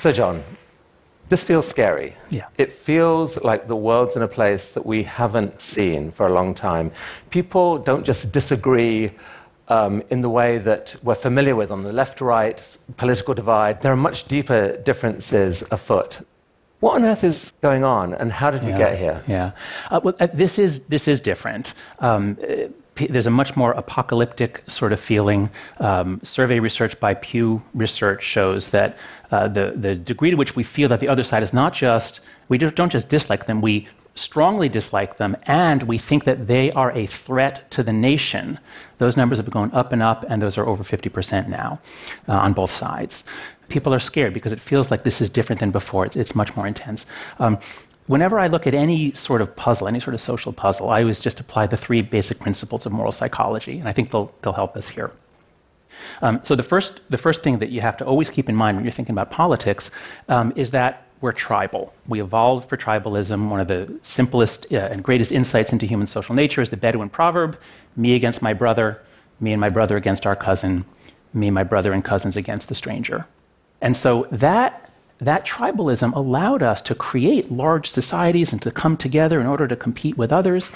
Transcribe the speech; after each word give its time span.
So, 0.00 0.12
Jon, 0.12 0.42
this 1.28 1.44
feels 1.44 1.68
scary. 1.68 2.16
Yeah. 2.30 2.46
It 2.56 2.72
feels 2.72 3.36
like 3.42 3.68
the 3.68 3.76
world's 3.76 4.16
in 4.16 4.22
a 4.22 4.28
place 4.28 4.72
that 4.72 4.86
we 4.86 5.02
haven't 5.02 5.60
seen 5.60 6.10
for 6.10 6.26
a 6.26 6.32
long 6.32 6.54
time. 6.54 6.90
People 7.28 7.76
don't 7.76 8.02
just 8.02 8.32
disagree 8.32 9.10
um, 9.68 10.02
in 10.08 10.22
the 10.22 10.30
way 10.30 10.56
that 10.56 10.96
we're 11.02 11.14
familiar 11.14 11.54
with 11.54 11.70
on 11.70 11.82
the 11.82 11.92
left 11.92 12.22
right 12.22 12.78
political 12.96 13.34
divide. 13.34 13.82
There 13.82 13.92
are 13.92 14.02
much 14.08 14.24
deeper 14.24 14.78
differences 14.78 15.62
afoot. 15.70 16.26
What 16.78 16.94
on 16.94 17.04
earth 17.04 17.22
is 17.22 17.52
going 17.60 17.84
on, 17.84 18.14
and 18.14 18.32
how 18.32 18.50
did 18.50 18.62
we 18.62 18.70
yeah, 18.70 18.78
get 18.78 18.98
here? 18.98 19.22
Yeah, 19.28 19.50
uh, 19.90 20.00
well, 20.02 20.14
uh, 20.18 20.28
this 20.32 20.58
is 20.58 20.80
this 20.88 21.06
is 21.08 21.20
different. 21.20 21.74
Um, 21.98 22.38
there's 23.08 23.26
a 23.26 23.30
much 23.30 23.56
more 23.56 23.72
apocalyptic 23.72 24.62
sort 24.66 24.92
of 24.92 25.00
feeling. 25.00 25.50
Um, 25.78 26.20
survey 26.22 26.60
research 26.60 26.98
by 27.00 27.14
Pew 27.14 27.62
Research 27.74 28.22
shows 28.22 28.70
that 28.70 28.96
uh, 29.30 29.48
the, 29.48 29.74
the 29.76 29.94
degree 29.94 30.30
to 30.30 30.36
which 30.36 30.56
we 30.56 30.62
feel 30.62 30.88
that 30.88 31.00
the 31.00 31.08
other 31.08 31.22
side 31.22 31.42
is 31.42 31.52
not 31.52 31.72
just, 31.72 32.20
we 32.48 32.58
don't 32.58 32.90
just 32.90 33.08
dislike 33.08 33.46
them, 33.46 33.60
we 33.60 33.88
strongly 34.14 34.68
dislike 34.68 35.16
them, 35.16 35.36
and 35.44 35.84
we 35.84 35.96
think 35.96 36.24
that 36.24 36.46
they 36.46 36.70
are 36.72 36.92
a 36.92 37.06
threat 37.06 37.70
to 37.70 37.82
the 37.82 37.92
nation. 37.92 38.58
Those 38.98 39.16
numbers 39.16 39.38
have 39.38 39.46
been 39.46 39.52
going 39.52 39.72
up 39.72 39.92
and 39.92 40.02
up, 40.02 40.24
and 40.28 40.42
those 40.42 40.58
are 40.58 40.66
over 40.66 40.82
50% 40.82 41.48
now 41.48 41.80
uh, 42.28 42.32
on 42.32 42.52
both 42.52 42.72
sides. 42.72 43.24
People 43.68 43.94
are 43.94 44.00
scared 44.00 44.34
because 44.34 44.52
it 44.52 44.60
feels 44.60 44.90
like 44.90 45.04
this 45.04 45.20
is 45.20 45.30
different 45.30 45.60
than 45.60 45.70
before. 45.70 46.04
It's, 46.04 46.16
it's 46.16 46.34
much 46.34 46.54
more 46.56 46.66
intense. 46.66 47.06
Um, 47.38 47.58
whenever 48.10 48.40
I 48.40 48.48
look 48.48 48.66
at 48.66 48.74
any 48.74 49.12
sort 49.12 49.40
of 49.40 49.54
puzzle, 49.54 49.86
any 49.86 50.00
sort 50.00 50.14
of 50.14 50.20
social 50.20 50.52
puzzle, 50.52 50.90
I 50.90 51.02
always 51.02 51.20
just 51.20 51.38
apply 51.38 51.68
the 51.68 51.76
three 51.76 52.02
basic 52.02 52.40
principles 52.40 52.84
of 52.84 52.90
moral 52.90 53.12
psychology, 53.12 53.78
and 53.78 53.88
I 53.88 53.92
think 53.92 54.10
they'll, 54.10 54.32
they'll 54.42 54.52
help 54.52 54.76
us 54.76 54.88
here. 54.88 55.12
Um, 56.20 56.40
so, 56.42 56.56
the 56.56 56.64
first, 56.64 57.00
the 57.08 57.16
first 57.16 57.44
thing 57.44 57.60
that 57.60 57.68
you 57.70 57.80
have 57.82 57.96
to 57.98 58.04
always 58.04 58.28
keep 58.28 58.48
in 58.48 58.56
mind 58.56 58.76
when 58.76 58.84
you're 58.84 58.90
thinking 58.90 59.12
about 59.12 59.30
politics 59.30 59.92
um, 60.28 60.52
is 60.56 60.72
that 60.72 61.06
we're 61.20 61.30
tribal. 61.30 61.94
We 62.08 62.20
evolved 62.20 62.68
for 62.68 62.76
tribalism. 62.76 63.48
One 63.48 63.60
of 63.60 63.68
the 63.68 63.96
simplest 64.02 64.66
uh, 64.72 64.88
and 64.90 65.04
greatest 65.04 65.30
insights 65.30 65.72
into 65.72 65.86
human 65.86 66.08
social 66.08 66.34
nature 66.34 66.62
is 66.62 66.70
the 66.70 66.76
Bedouin 66.76 67.10
proverb 67.10 67.60
me 67.94 68.16
against 68.16 68.42
my 68.42 68.54
brother, 68.54 69.00
me 69.38 69.52
and 69.52 69.60
my 69.60 69.68
brother 69.68 69.96
against 69.96 70.26
our 70.26 70.34
cousin, 70.34 70.84
me 71.32 71.46
and 71.46 71.54
my 71.54 71.62
brother 71.62 71.92
and 71.92 72.04
cousins 72.04 72.36
against 72.36 72.68
the 72.68 72.74
stranger. 72.74 73.24
And 73.80 73.96
so 73.96 74.26
that 74.32 74.89
that 75.20 75.46
tribalism 75.46 76.14
allowed 76.14 76.62
us 76.62 76.80
to 76.82 76.94
create 76.94 77.50
large 77.52 77.90
societies 77.90 78.52
and 78.52 78.62
to 78.62 78.70
come 78.70 78.96
together 78.96 79.40
in 79.40 79.46
order 79.46 79.68
to 79.68 79.76
compete 79.76 80.16
with 80.16 80.32
others. 80.32 80.70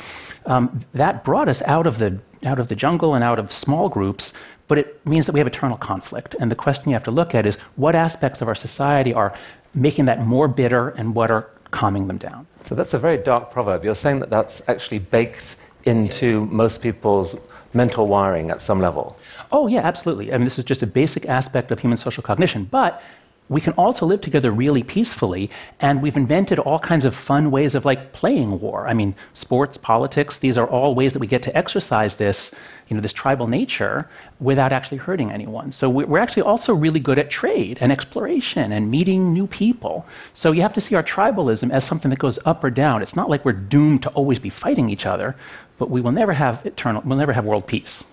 Um, 0.46 0.80
that 0.92 1.24
brought 1.24 1.48
us 1.48 1.62
out 1.62 1.86
of, 1.86 1.98
the, 1.98 2.18
out 2.44 2.58
of 2.58 2.68
the 2.68 2.76
jungle 2.76 3.14
and 3.14 3.24
out 3.24 3.38
of 3.38 3.50
small 3.50 3.88
groups, 3.88 4.32
but 4.68 4.78
it 4.78 5.04
means 5.06 5.26
that 5.26 5.32
we 5.32 5.40
have 5.40 5.46
eternal 5.46 5.76
conflict. 5.76 6.34
And 6.38 6.50
the 6.50 6.56
question 6.56 6.88
you 6.88 6.94
have 6.94 7.04
to 7.04 7.10
look 7.10 7.34
at 7.34 7.46
is 7.46 7.56
what 7.76 7.94
aspects 7.94 8.42
of 8.42 8.48
our 8.48 8.54
society 8.54 9.14
are 9.14 9.34
making 9.74 10.04
that 10.04 10.26
more 10.26 10.48
bitter 10.48 10.90
and 10.90 11.14
what 11.14 11.30
are 11.30 11.48
calming 11.70 12.06
them 12.06 12.18
down? 12.18 12.46
So 12.64 12.74
that's 12.74 12.94
a 12.94 12.98
very 12.98 13.16
dark 13.18 13.50
proverb. 13.50 13.84
You're 13.84 13.94
saying 13.94 14.20
that 14.20 14.30
that's 14.30 14.62
actually 14.68 15.00
baked 15.00 15.56
into 15.84 16.46
most 16.46 16.80
people's 16.80 17.36
mental 17.74 18.06
wiring 18.06 18.50
at 18.50 18.62
some 18.62 18.80
level. 18.80 19.18
Oh, 19.50 19.66
yeah, 19.66 19.80
absolutely. 19.80 20.32
I 20.32 20.38
mean, 20.38 20.44
this 20.44 20.58
is 20.58 20.64
just 20.64 20.82
a 20.82 20.86
basic 20.86 21.26
aspect 21.26 21.70
of 21.72 21.80
human 21.80 21.98
social 21.98 22.22
cognition. 22.22 22.64
But 22.64 23.02
we 23.48 23.60
can 23.60 23.74
also 23.74 24.06
live 24.06 24.20
together 24.22 24.50
really 24.50 24.82
peacefully 24.82 25.50
and 25.80 26.00
we've 26.00 26.16
invented 26.16 26.58
all 26.58 26.78
kinds 26.78 27.04
of 27.04 27.14
fun 27.14 27.50
ways 27.50 27.74
of 27.74 27.84
like 27.84 28.12
playing 28.12 28.60
war. 28.60 28.88
I 28.88 28.94
mean 28.94 29.14
sports 29.34 29.76
politics 29.76 30.38
these 30.38 30.56
are 30.56 30.66
all 30.66 30.94
ways 30.94 31.12
that 31.12 31.18
we 31.18 31.26
get 31.26 31.42
to 31.42 31.56
exercise 31.56 32.16
this 32.16 32.54
you 32.88 32.94
know 32.96 33.02
this 33.02 33.12
tribal 33.12 33.46
nature 33.46 34.08
without 34.40 34.72
actually 34.72 34.98
hurting 34.98 35.30
anyone. 35.30 35.72
So 35.72 35.88
we're 35.88 36.18
actually 36.18 36.42
also 36.42 36.74
really 36.74 37.00
good 37.00 37.18
at 37.18 37.30
trade 37.30 37.78
and 37.80 37.92
exploration 37.92 38.72
and 38.72 38.90
meeting 38.90 39.33
new 39.33 39.46
people. 39.46 40.06
So 40.33 40.52
you 40.52 40.62
have 40.62 40.74
to 40.74 40.80
see 40.80 40.94
our 40.94 41.02
tribalism 41.02 41.70
as 41.70 41.84
something 41.84 42.10
that 42.10 42.18
goes 42.18 42.38
up 42.44 42.62
or 42.64 42.70
down. 42.70 43.02
It's 43.02 43.16
not 43.16 43.30
like 43.30 43.44
we're 43.44 43.52
doomed 43.52 44.02
to 44.02 44.10
always 44.10 44.38
be 44.38 44.50
fighting 44.50 44.88
each 44.88 45.06
other 45.06 45.34
but 45.78 45.90
we 45.90 46.00
will 46.00 46.12
never 46.12 46.33
have 46.33 46.64
eternal 46.64 47.02
we'll 47.04 47.18
never 47.18 47.33
have 47.33 47.44
world 47.44 47.66
peace 47.66 48.04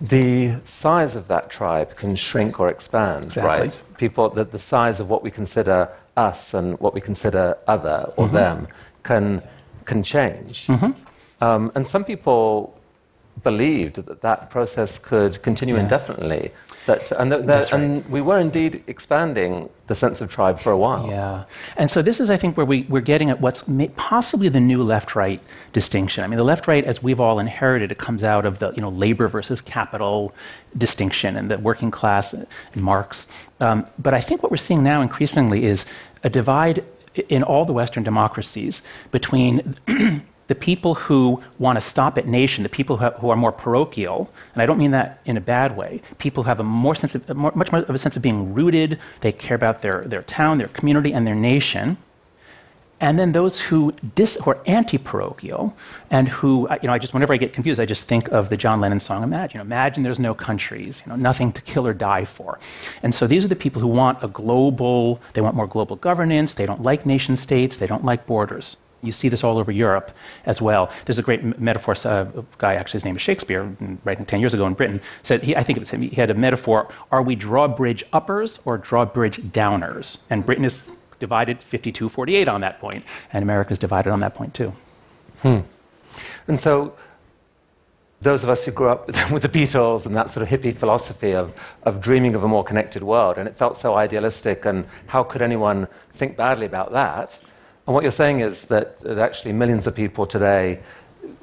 the 0.00 0.56
size 0.64 1.16
of 1.16 1.28
that 1.28 1.50
tribe 1.50 1.96
can 1.96 2.16
shrink 2.16 2.60
or 2.60 2.68
expand, 2.68 3.26
exactly. 3.26 3.68
right? 3.68 3.80
People, 3.96 4.28
the, 4.28 4.44
the 4.44 4.58
size 4.58 5.00
of 5.00 5.08
what 5.08 5.22
we 5.22 5.30
consider 5.30 5.88
us 6.16 6.54
and 6.54 6.78
what 6.80 6.94
we 6.94 7.00
consider 7.00 7.56
other 7.66 8.12
or 8.16 8.26
mm-hmm. 8.26 8.34
them 8.34 8.68
can, 9.02 9.42
can 9.84 10.02
change. 10.02 10.66
Mm-hmm. 10.66 11.44
Um, 11.44 11.72
and 11.74 11.86
some 11.86 12.04
people 12.04 12.75
believed 13.42 13.96
that 13.96 14.22
that 14.22 14.50
process 14.50 14.98
could 14.98 15.42
continue 15.42 15.74
yeah. 15.74 15.82
indefinitely. 15.82 16.52
That, 16.86 17.10
and, 17.12 17.32
that, 17.32 17.46
that, 17.46 17.72
right. 17.72 17.80
and 17.80 18.08
we 18.08 18.20
were 18.20 18.38
indeed 18.38 18.84
expanding 18.86 19.68
the 19.88 19.94
sense 19.94 20.20
of 20.20 20.30
tribe 20.30 20.60
for 20.60 20.70
a 20.70 20.78
while. 20.78 21.08
Yeah. 21.08 21.44
And 21.76 21.90
so 21.90 22.00
this 22.00 22.20
is, 22.20 22.30
I 22.30 22.36
think, 22.36 22.56
where 22.56 22.64
we, 22.64 22.82
we're 22.88 23.00
getting 23.00 23.28
at 23.28 23.40
what's 23.40 23.64
possibly 23.96 24.48
the 24.48 24.60
new 24.60 24.82
left-right 24.84 25.40
distinction. 25.72 26.22
I 26.22 26.28
mean, 26.28 26.36
the 26.36 26.44
left-right, 26.44 26.84
as 26.84 27.02
we've 27.02 27.18
all 27.18 27.40
inherited, 27.40 27.90
it 27.90 27.98
comes 27.98 28.22
out 28.22 28.46
of 28.46 28.60
the 28.60 28.72
you 28.72 28.82
know, 28.82 28.88
labor 28.88 29.26
versus 29.26 29.60
capital 29.60 30.32
distinction 30.78 31.36
and 31.36 31.50
the 31.50 31.58
working 31.58 31.90
class 31.90 32.32
and 32.32 32.46
Marx. 32.76 33.26
Um, 33.60 33.86
but 33.98 34.14
I 34.14 34.20
think 34.20 34.42
what 34.42 34.52
we're 34.52 34.56
seeing 34.56 34.84
now 34.84 35.02
increasingly 35.02 35.64
is 35.64 35.84
a 36.22 36.30
divide 36.30 36.84
in 37.28 37.42
all 37.42 37.64
the 37.64 37.72
Western 37.72 38.04
democracies 38.04 38.82
between 39.10 39.74
the 40.48 40.54
people 40.54 40.94
who 40.94 41.42
want 41.58 41.76
to 41.80 41.84
stop 41.84 42.16
at 42.18 42.26
nation, 42.26 42.62
the 42.62 42.68
people 42.68 42.96
who, 42.96 43.30
are 43.30 43.36
more 43.36 43.52
parochial, 43.52 44.30
and 44.54 44.62
I 44.62 44.66
don't 44.66 44.78
mean 44.78 44.92
that 44.92 45.20
in 45.24 45.36
a 45.36 45.40
bad 45.40 45.76
way, 45.76 46.00
people 46.18 46.44
who 46.44 46.48
have 46.48 46.60
a 46.60 46.64
more 46.64 46.94
sense 46.94 47.14
of, 47.14 47.36
more, 47.36 47.52
much 47.54 47.72
more 47.72 47.82
of 47.82 47.94
a 47.94 47.98
sense 47.98 48.16
of 48.16 48.22
being 48.22 48.54
rooted, 48.54 48.98
they 49.20 49.32
care 49.32 49.56
about 49.56 49.82
their, 49.82 50.04
their 50.04 50.22
town, 50.22 50.58
their 50.58 50.68
community, 50.68 51.12
and 51.12 51.26
their 51.26 51.34
nation. 51.34 51.96
And 52.98 53.18
then 53.18 53.32
those 53.32 53.60
who, 53.60 53.92
dis, 54.14 54.36
who 54.36 54.50
are 54.52 54.58
anti-parochial 54.64 55.76
and 56.10 56.28
who, 56.28 56.66
you 56.80 56.86
know, 56.86 56.94
I 56.94 56.98
just 56.98 57.12
whenever 57.12 57.34
I 57.34 57.36
get 57.36 57.52
confused, 57.52 57.78
I 57.78 57.84
just 57.84 58.04
think 58.04 58.28
of 58.28 58.48
the 58.48 58.56
John 58.56 58.80
Lennon 58.80 59.00
song 59.00 59.22
"Imagine." 59.22 59.60
Imagine 59.60 60.02
there's 60.02 60.18
no 60.18 60.32
countries, 60.32 61.02
you 61.04 61.10
know, 61.10 61.16
nothing 61.16 61.52
to 61.52 61.60
kill 61.60 61.86
or 61.86 61.92
die 61.92 62.24
for. 62.24 62.58
And 63.02 63.14
so 63.14 63.26
these 63.26 63.44
are 63.44 63.48
the 63.48 63.56
people 63.56 63.82
who 63.82 63.88
want 63.88 64.24
a 64.24 64.28
global. 64.28 65.20
They 65.34 65.42
want 65.42 65.54
more 65.54 65.66
global 65.66 65.96
governance. 65.96 66.54
They 66.54 66.64
don't 66.64 66.82
like 66.82 67.04
nation 67.04 67.36
states. 67.36 67.76
They 67.76 67.86
don't 67.86 68.04
like 68.04 68.24
borders. 68.26 68.78
You 69.02 69.12
see 69.12 69.28
this 69.28 69.44
all 69.44 69.58
over 69.58 69.70
Europe 69.70 70.10
as 70.46 70.60
well. 70.60 70.90
There's 71.04 71.18
a 71.18 71.22
great 71.22 71.60
metaphor. 71.60 71.94
Uh, 72.04 72.26
a 72.36 72.44
guy, 72.58 72.74
actually, 72.74 72.98
his 72.98 73.04
name 73.04 73.16
is 73.16 73.22
Shakespeare, 73.22 73.70
writing 74.04 74.24
10 74.26 74.40
years 74.40 74.54
ago 74.54 74.66
in 74.66 74.74
Britain, 74.74 75.00
said, 75.22 75.42
he, 75.42 75.54
I 75.56 75.62
think 75.62 75.76
it 75.76 75.80
was 75.80 75.90
him, 75.90 76.02
he 76.02 76.16
had 76.16 76.30
a 76.30 76.34
metaphor 76.34 76.88
are 77.12 77.22
we 77.22 77.34
drawbridge 77.34 78.04
uppers 78.12 78.58
or 78.64 78.78
drawbridge 78.78 79.38
downers? 79.52 80.18
And 80.30 80.44
Britain 80.44 80.64
is 80.64 80.82
divided 81.18 81.62
52 81.62 82.08
48 82.08 82.48
on 82.48 82.60
that 82.60 82.80
point, 82.80 83.04
and 83.32 83.42
America 83.42 83.72
is 83.72 83.78
divided 83.78 84.10
on 84.10 84.20
that 84.20 84.34
point 84.34 84.54
too. 84.54 84.72
Hmm. 85.42 85.60
And 86.48 86.58
so, 86.58 86.94
those 88.20 88.42
of 88.42 88.50
us 88.50 88.64
who 88.64 88.72
grew 88.72 88.88
up 88.88 89.06
with 89.30 89.42
the 89.42 89.48
Beatles 89.48 90.06
and 90.06 90.16
that 90.16 90.30
sort 90.30 90.42
of 90.42 90.48
hippie 90.48 90.74
philosophy 90.74 91.32
of, 91.32 91.54
of 91.82 92.00
dreaming 92.00 92.34
of 92.34 92.44
a 92.44 92.48
more 92.48 92.64
connected 92.64 93.02
world, 93.02 93.38
and 93.38 93.48
it 93.48 93.56
felt 93.56 93.76
so 93.76 93.94
idealistic, 93.94 94.64
and 94.64 94.86
how 95.06 95.22
could 95.22 95.42
anyone 95.42 95.86
think 96.12 96.36
badly 96.36 96.66
about 96.66 96.92
that? 96.92 97.38
And 97.86 97.94
what 97.94 98.02
you're 98.02 98.10
saying 98.10 98.40
is 98.40 98.64
that, 98.66 98.98
that 99.00 99.18
actually 99.18 99.52
millions 99.52 99.86
of 99.86 99.94
people 99.94 100.26
today 100.26 100.80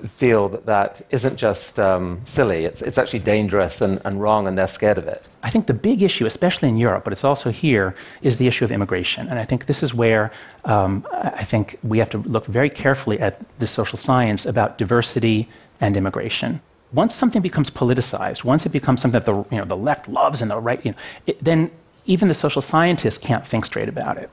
feel 0.05 0.49
that 0.49 0.65
that 0.65 1.01
isn't 1.09 1.37
just 1.37 1.79
um, 1.79 2.21
silly, 2.25 2.65
it's, 2.65 2.81
it's 2.81 2.97
actually 2.97 3.19
dangerous 3.19 3.81
and, 3.81 4.01
and 4.05 4.21
wrong, 4.21 4.47
and 4.47 4.57
they're 4.57 4.67
scared 4.67 4.97
of 4.97 5.07
it. 5.07 5.27
I 5.41 5.49
think 5.49 5.67
the 5.67 5.73
big 5.73 6.01
issue, 6.01 6.25
especially 6.25 6.69
in 6.69 6.77
Europe, 6.77 7.03
but 7.03 7.13
it's 7.13 7.23
also 7.23 7.49
here, 7.51 7.95
is 8.21 8.37
the 8.37 8.47
issue 8.47 8.65
of 8.65 8.71
immigration. 8.71 9.27
And 9.29 9.39
I 9.39 9.45
think 9.45 9.65
this 9.65 9.83
is 9.83 9.93
where 9.93 10.31
um, 10.65 11.05
I 11.11 11.43
think 11.43 11.79
we 11.83 11.99
have 11.99 12.09
to 12.11 12.17
look 12.19 12.45
very 12.45 12.69
carefully 12.69 13.19
at 13.19 13.41
the 13.59 13.67
social 13.67 13.97
science 13.97 14.45
about 14.45 14.77
diversity 14.77 15.49
and 15.79 15.95
immigration. 15.95 16.61
Once 16.93 17.15
something 17.15 17.41
becomes 17.41 17.69
politicized, 17.69 18.43
once 18.43 18.65
it 18.65 18.71
becomes 18.71 19.01
something 19.01 19.19
that 19.19 19.25
the, 19.25 19.35
you 19.51 19.57
know, 19.57 19.65
the 19.65 19.77
left 19.77 20.07
loves 20.07 20.41
and 20.41 20.51
the 20.51 20.59
right, 20.59 20.85
you 20.85 20.91
know, 20.91 20.97
it, 21.27 21.43
then 21.43 21.71
even 22.05 22.27
the 22.27 22.33
social 22.33 22.61
scientists 22.61 23.17
can't 23.17 23.45
think 23.45 23.65
straight 23.65 23.89
about 23.89 24.17
it. 24.17 24.29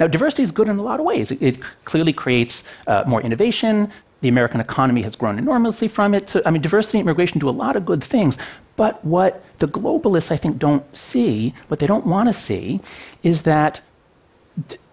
Now, 0.00 0.06
diversity 0.06 0.42
is 0.42 0.50
good 0.50 0.68
in 0.68 0.78
a 0.78 0.82
lot 0.82 1.00
of 1.00 1.06
ways. 1.06 1.30
It, 1.30 1.42
it 1.42 1.58
clearly 1.84 2.12
creates 2.12 2.62
uh, 2.86 3.04
more 3.06 3.20
innovation. 3.22 3.90
The 4.20 4.28
American 4.28 4.60
economy 4.60 5.02
has 5.02 5.16
grown 5.16 5.38
enormously 5.38 5.88
from 5.88 6.14
it. 6.14 6.30
So, 6.30 6.42
I 6.46 6.50
mean, 6.50 6.62
diversity 6.62 6.98
and 6.98 7.08
immigration 7.08 7.38
do 7.38 7.48
a 7.48 7.50
lot 7.50 7.76
of 7.76 7.84
good 7.84 8.02
things. 8.02 8.38
But 8.76 9.04
what 9.04 9.44
the 9.58 9.68
globalists, 9.68 10.30
I 10.30 10.36
think, 10.36 10.58
don't 10.58 10.84
see, 10.96 11.54
what 11.68 11.80
they 11.80 11.86
don't 11.86 12.06
want 12.06 12.28
to 12.28 12.32
see, 12.32 12.80
is 13.22 13.42
that 13.42 13.80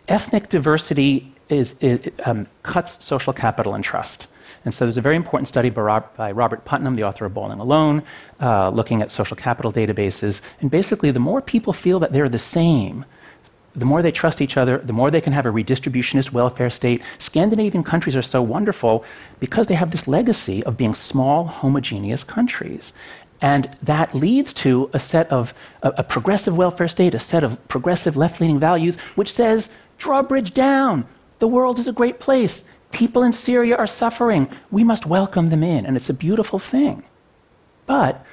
ethnic 0.08 0.50
diversity 0.50 1.34
is, 1.50 1.76
is, 1.80 2.10
um, 2.26 2.48
cuts 2.64 3.04
social 3.04 3.34
capital 3.34 3.74
and 3.74 3.84
trust. 3.84 4.28
And 4.66 4.74
so 4.74 4.86
there's 4.86 4.98
a 4.98 5.02
very 5.02 5.16
important 5.16 5.48
study 5.48 5.70
by 5.70 6.32
Robert 6.32 6.66
Putnam, 6.66 6.96
the 6.96 7.04
author 7.04 7.26
of 7.26 7.34
Bowling 7.34 7.60
Alone, 7.60 8.04
uh, 8.40 8.70
looking 8.70 9.02
at 9.02 9.12
social 9.12 9.36
capital 9.36 9.72
databases. 9.72 10.42
And 10.62 10.70
basically, 10.70 11.12
the 11.12 11.20
more 11.20 11.42
people 11.42 11.74
feel 11.74 12.00
that 12.00 12.12
they're 12.12 12.30
the 12.30 12.40
same, 12.40 13.06
the 13.76 13.86
more 13.86 14.02
they 14.02 14.12
trust 14.12 14.42
each 14.42 14.58
other, 14.58 14.80
the 14.80 14.94
more 14.94 15.12
they 15.12 15.22
can 15.22 15.34
have 15.34 15.46
a 15.46 15.50
redistributionist 15.50 16.32
welfare 16.32 16.70
state. 16.70 17.02
Scandinavian 17.20 17.84
countries 17.84 18.16
are 18.16 18.22
so 18.22 18.42
wonderful 18.42 19.06
because 19.40 19.68
they 19.68 19.76
have 19.76 19.92
this 19.92 20.08
legacy 20.08 20.64
of 20.64 20.76
being 20.76 20.96
small, 20.96 21.46
homogeneous 21.46 22.24
countries. 22.24 22.92
And 23.42 23.70
that 23.84 24.14
leads 24.14 24.54
to 24.54 24.90
a 24.94 25.00
set 25.00 25.32
of 25.32 25.54
a, 25.82 25.90
a 25.98 26.04
progressive 26.04 26.58
welfare 26.58 26.88
state, 26.88 27.14
a 27.14 27.20
set 27.20 27.44
of 27.44 27.66
progressive 27.68 28.18
left 28.18 28.42
leaning 28.42 28.60
values, 28.60 28.98
which 29.16 29.34
says 29.34 29.70
drawbridge 29.98 30.54
down. 30.54 31.06
The 31.40 31.48
world 31.48 31.80
is 31.80 31.88
a 31.88 31.94
great 31.94 32.20
place. 32.20 32.64
People 32.92 33.24
in 33.24 33.34
Syria 33.34 33.76
are 33.76 33.88
suffering. 33.88 34.50
We 34.72 34.84
must 34.84 35.06
welcome 35.06 35.50
them 35.50 35.64
in. 35.64 35.86
And 35.86 35.96
it's 35.96 36.10
a 36.10 36.14
beautiful 36.14 36.60
thing. 36.60 37.04
But 37.86 38.26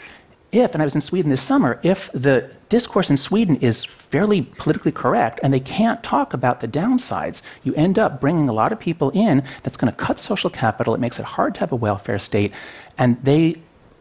if, 0.53 0.73
and 0.75 0.83
I 0.83 0.87
was 0.87 0.95
in 0.95 1.01
Sweden 1.01 1.31
this 1.31 1.43
summer, 1.43 1.79
if 1.83 2.11
the 2.13 2.51
discourse 2.69 3.11
in 3.11 3.17
Sweden 3.17 3.57
is 3.57 3.85
fairly 3.85 4.43
politically 4.43 4.93
correct 4.93 5.41
and 5.43 5.53
they 5.53 5.61
can't 5.61 6.03
talk 6.03 6.33
about 6.33 6.61
the 6.61 6.69
downsides, 6.69 7.43
you 7.63 7.75
end 7.75 7.99
up 7.99 8.21
bringing 8.21 8.49
a 8.49 8.53
lot 8.53 8.73
of 8.73 8.81
people 8.81 9.11
in 9.11 9.43
that's 9.63 9.77
going 9.77 9.93
to 9.93 9.97
cut 9.97 10.19
social 10.19 10.51
capital. 10.51 10.95
It 10.95 11.01
makes 11.01 11.19
it 11.19 11.25
hard 11.25 11.55
to 11.55 11.61
have 11.61 11.73
a 11.73 11.77
welfare 11.77 12.19
state. 12.19 12.53
And 12.99 13.23
they 13.23 13.57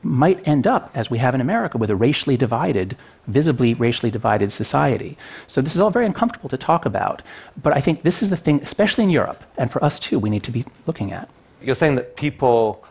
might 0.06 0.48
end 0.48 0.68
up, 0.68 0.92
as 0.94 1.10
we 1.10 1.18
have 1.18 1.34
in 1.34 1.42
America, 1.42 1.78
with 1.78 1.90
a 1.90 1.96
racially 1.96 2.38
divided, 2.38 2.96
visibly 3.28 3.74
racially 3.74 4.12
divided 4.12 4.52
society. 4.52 5.18
So 5.48 5.62
this 5.62 5.74
is 5.76 5.82
all 5.82 5.90
very 5.90 6.06
uncomfortable 6.06 6.50
to 6.50 6.58
talk 6.58 6.86
about. 6.86 7.24
But 7.62 7.76
I 7.76 7.82
think 7.82 8.04
this 8.04 8.22
is 8.22 8.30
the 8.30 8.38
thing, 8.38 8.62
especially 8.62 9.04
in 9.04 9.10
Europe, 9.10 9.44
and 9.58 9.72
for 9.72 9.84
us 9.84 10.00
too, 10.00 10.20
we 10.20 10.30
need 10.30 10.44
to 10.44 10.52
be 10.52 10.64
looking 10.86 11.12
at. 11.12 11.28
You're 11.62 11.76
saying 11.76 11.96
that 11.96 12.16
people 12.16 12.86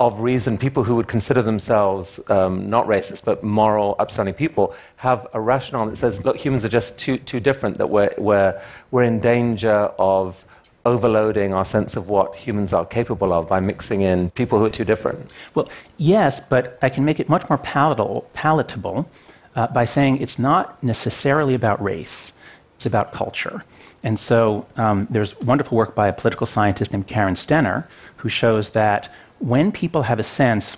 of 0.00 0.20
reason, 0.20 0.56
people 0.56 0.82
who 0.82 0.96
would 0.96 1.08
consider 1.08 1.42
themselves 1.42 2.18
um, 2.28 2.70
not 2.70 2.86
racist 2.86 3.22
but 3.22 3.44
moral, 3.44 3.94
upstanding 3.98 4.32
people, 4.32 4.74
have 4.96 5.26
a 5.34 5.40
rationale 5.40 5.86
that 5.90 5.96
says, 5.96 6.24
look, 6.24 6.38
humans 6.38 6.64
are 6.64 6.70
just 6.70 6.98
too, 6.98 7.18
too 7.18 7.38
different, 7.38 7.76
that 7.76 7.90
we're, 7.90 8.14
we're, 8.16 8.58
we're 8.90 9.02
in 9.02 9.20
danger 9.20 9.90
of 9.98 10.46
overloading 10.86 11.52
our 11.52 11.64
sense 11.64 11.96
of 11.96 12.08
what 12.08 12.34
humans 12.34 12.72
are 12.72 12.86
capable 12.86 13.32
of 13.32 13.48
by 13.48 13.60
mixing 13.60 14.00
in 14.00 14.30
people 14.30 14.58
who 14.58 14.64
are 14.64 14.70
too 14.70 14.84
different. 14.84 15.32
Well, 15.54 15.68
yes, 15.98 16.40
but 16.40 16.78
I 16.82 16.88
can 16.88 17.04
make 17.04 17.20
it 17.20 17.28
much 17.28 17.48
more 17.48 17.58
palatable, 17.58 18.28
palatable 18.32 19.08
uh, 19.56 19.66
by 19.68 19.84
saying 19.84 20.18
it's 20.18 20.38
not 20.38 20.82
necessarily 20.82 21.54
about 21.54 21.82
race, 21.82 22.32
it's 22.76 22.86
about 22.86 23.12
culture. 23.12 23.62
And 24.02 24.18
so 24.18 24.66
um, 24.76 25.06
there's 25.10 25.38
wonderful 25.40 25.76
work 25.76 25.94
by 25.94 26.08
a 26.08 26.12
political 26.12 26.46
scientist 26.46 26.92
named 26.92 27.06
Karen 27.06 27.34
Stenner 27.34 27.86
who 28.16 28.28
shows 28.28 28.70
that 28.70 29.12
when 29.38 29.72
people 29.72 30.02
have 30.04 30.18
a 30.18 30.22
sense 30.22 30.76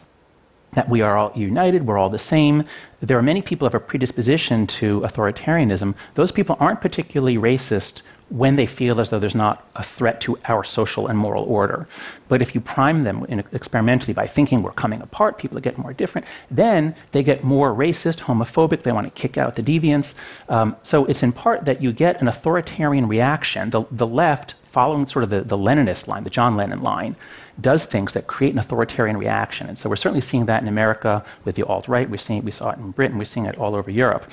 that 0.72 0.88
we 0.88 1.02
are 1.02 1.16
all 1.16 1.32
united, 1.34 1.87
we're 1.87 1.98
all 1.98 2.08
the 2.08 2.19
same. 2.19 2.64
There 3.00 3.19
are 3.19 3.22
many 3.22 3.43
people 3.43 3.69
who 3.69 3.72
have 3.72 3.82
a 3.82 3.84
predisposition 3.84 4.66
to 4.69 5.00
authoritarianism. 5.02 5.94
Those 6.14 6.32
people 6.32 6.56
aren't 6.58 6.81
particularly 6.81 7.37
racist 7.37 8.00
when 8.32 8.56
they 8.56 8.64
feel 8.64 8.99
as 8.99 9.11
though 9.11 9.19
there's 9.19 9.34
not 9.34 9.69
a 9.76 9.82
threat 9.82 10.19
to 10.23 10.38
our 10.46 10.64
social 10.64 11.06
and 11.06 11.19
moral 11.19 11.44
order. 11.44 11.87
But 12.29 12.40
if 12.40 12.55
you 12.55 12.62
prime 12.62 13.05
them 13.05 13.26
experimentally 13.52 14.14
by 14.14 14.26
thinking 14.26 14.62
we're 14.62 14.73
coming 14.73 15.02
apart, 15.02 15.37
people 15.37 15.61
getting 15.61 15.82
more 15.82 15.93
different, 15.93 16.26
then 16.50 16.94
they 17.11 17.23
get 17.23 17.44
more 17.44 17.75
racist, 17.75 18.20
homophobic, 18.20 18.84
they 18.84 18.93
want 18.93 19.14
to 19.14 19.20
kick 19.20 19.37
out 19.37 19.55
the 19.56 19.62
deviants. 19.62 20.14
Um, 20.49 20.76
so 20.82 21.05
it's 21.05 21.23
in 21.23 21.32
part 21.32 21.67
that 21.67 21.82
you 21.82 21.93
get 21.93 22.23
an 22.23 22.29
authoritarian 22.29 23.06
reaction. 23.06 23.69
The, 23.69 23.84
the 23.90 24.06
left, 24.06 24.55
following 24.64 25.06
sort 25.06 25.25
of 25.25 25.29
the, 25.29 25.43
the 25.43 25.58
Lennonist 25.58 26.08
line, 26.08 26.25
the 26.25 26.31
John 26.31 26.56
Lennon 26.56 26.82
line, 26.82 27.17
does 27.61 27.84
things 27.84 28.14
that 28.14 28.29
create 28.29 28.55
an 28.55 28.58
authoritarian 28.58 29.19
reaction. 29.19 29.69
And 29.69 29.79
so 29.79 29.90
we're 29.90 29.96
certainly 29.96 30.23
seeing 30.23 30.46
that 30.46 30.62
in 30.62 30.69
America 30.69 31.23
with 31.44 31.56
the 31.56 31.64
alt 31.64 31.87
right. 31.87 32.08
We 32.08 32.17
saw 32.17 32.70
it 32.70 32.79
in 32.79 32.93
Britain. 32.93 33.19
We're 33.19 33.26
seeing 33.26 33.44
it 33.44 33.58
all 33.58 33.76
over 33.76 33.90
Europe. 33.90 34.25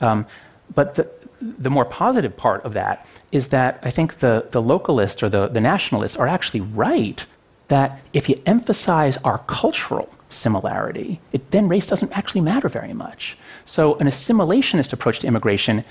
Um, 0.00 0.26
but 0.74 0.94
the, 0.94 1.08
the 1.40 1.70
more 1.70 1.84
positive 1.84 2.36
part 2.36 2.64
of 2.64 2.72
that 2.74 3.06
is 3.32 3.48
that 3.48 3.78
I 3.82 3.90
think 3.90 4.18
the, 4.18 4.46
the 4.50 4.62
localists 4.62 5.22
or 5.22 5.28
the, 5.28 5.48
the 5.48 5.60
nationalists 5.60 6.16
are 6.16 6.26
actually 6.26 6.60
right 6.60 7.24
that 7.68 8.00
if 8.12 8.28
you 8.28 8.40
emphasize 8.46 9.16
our 9.18 9.38
cultural 9.46 10.08
similarity, 10.30 11.20
it, 11.32 11.50
then 11.50 11.68
race 11.68 11.86
doesn't 11.86 12.12
actually 12.12 12.40
matter 12.40 12.68
very 12.68 12.92
much. 12.92 13.36
So, 13.64 13.96
an 13.96 14.06
assimilationist 14.06 14.92
approach 14.92 15.20
to 15.20 15.26
immigration 15.26 15.84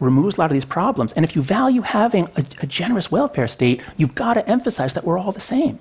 removes 0.00 0.36
a 0.36 0.40
lot 0.40 0.50
of 0.50 0.54
these 0.54 0.64
problems. 0.64 1.12
And 1.12 1.24
if 1.24 1.36
you 1.36 1.42
value 1.42 1.82
having 1.82 2.28
a, 2.36 2.44
a 2.62 2.66
generous 2.66 3.10
welfare 3.10 3.48
state, 3.48 3.82
you've 3.96 4.14
got 4.14 4.34
to 4.34 4.48
emphasize 4.48 4.94
that 4.94 5.04
we're 5.04 5.18
all 5.18 5.32
the 5.32 5.40
same. 5.40 5.78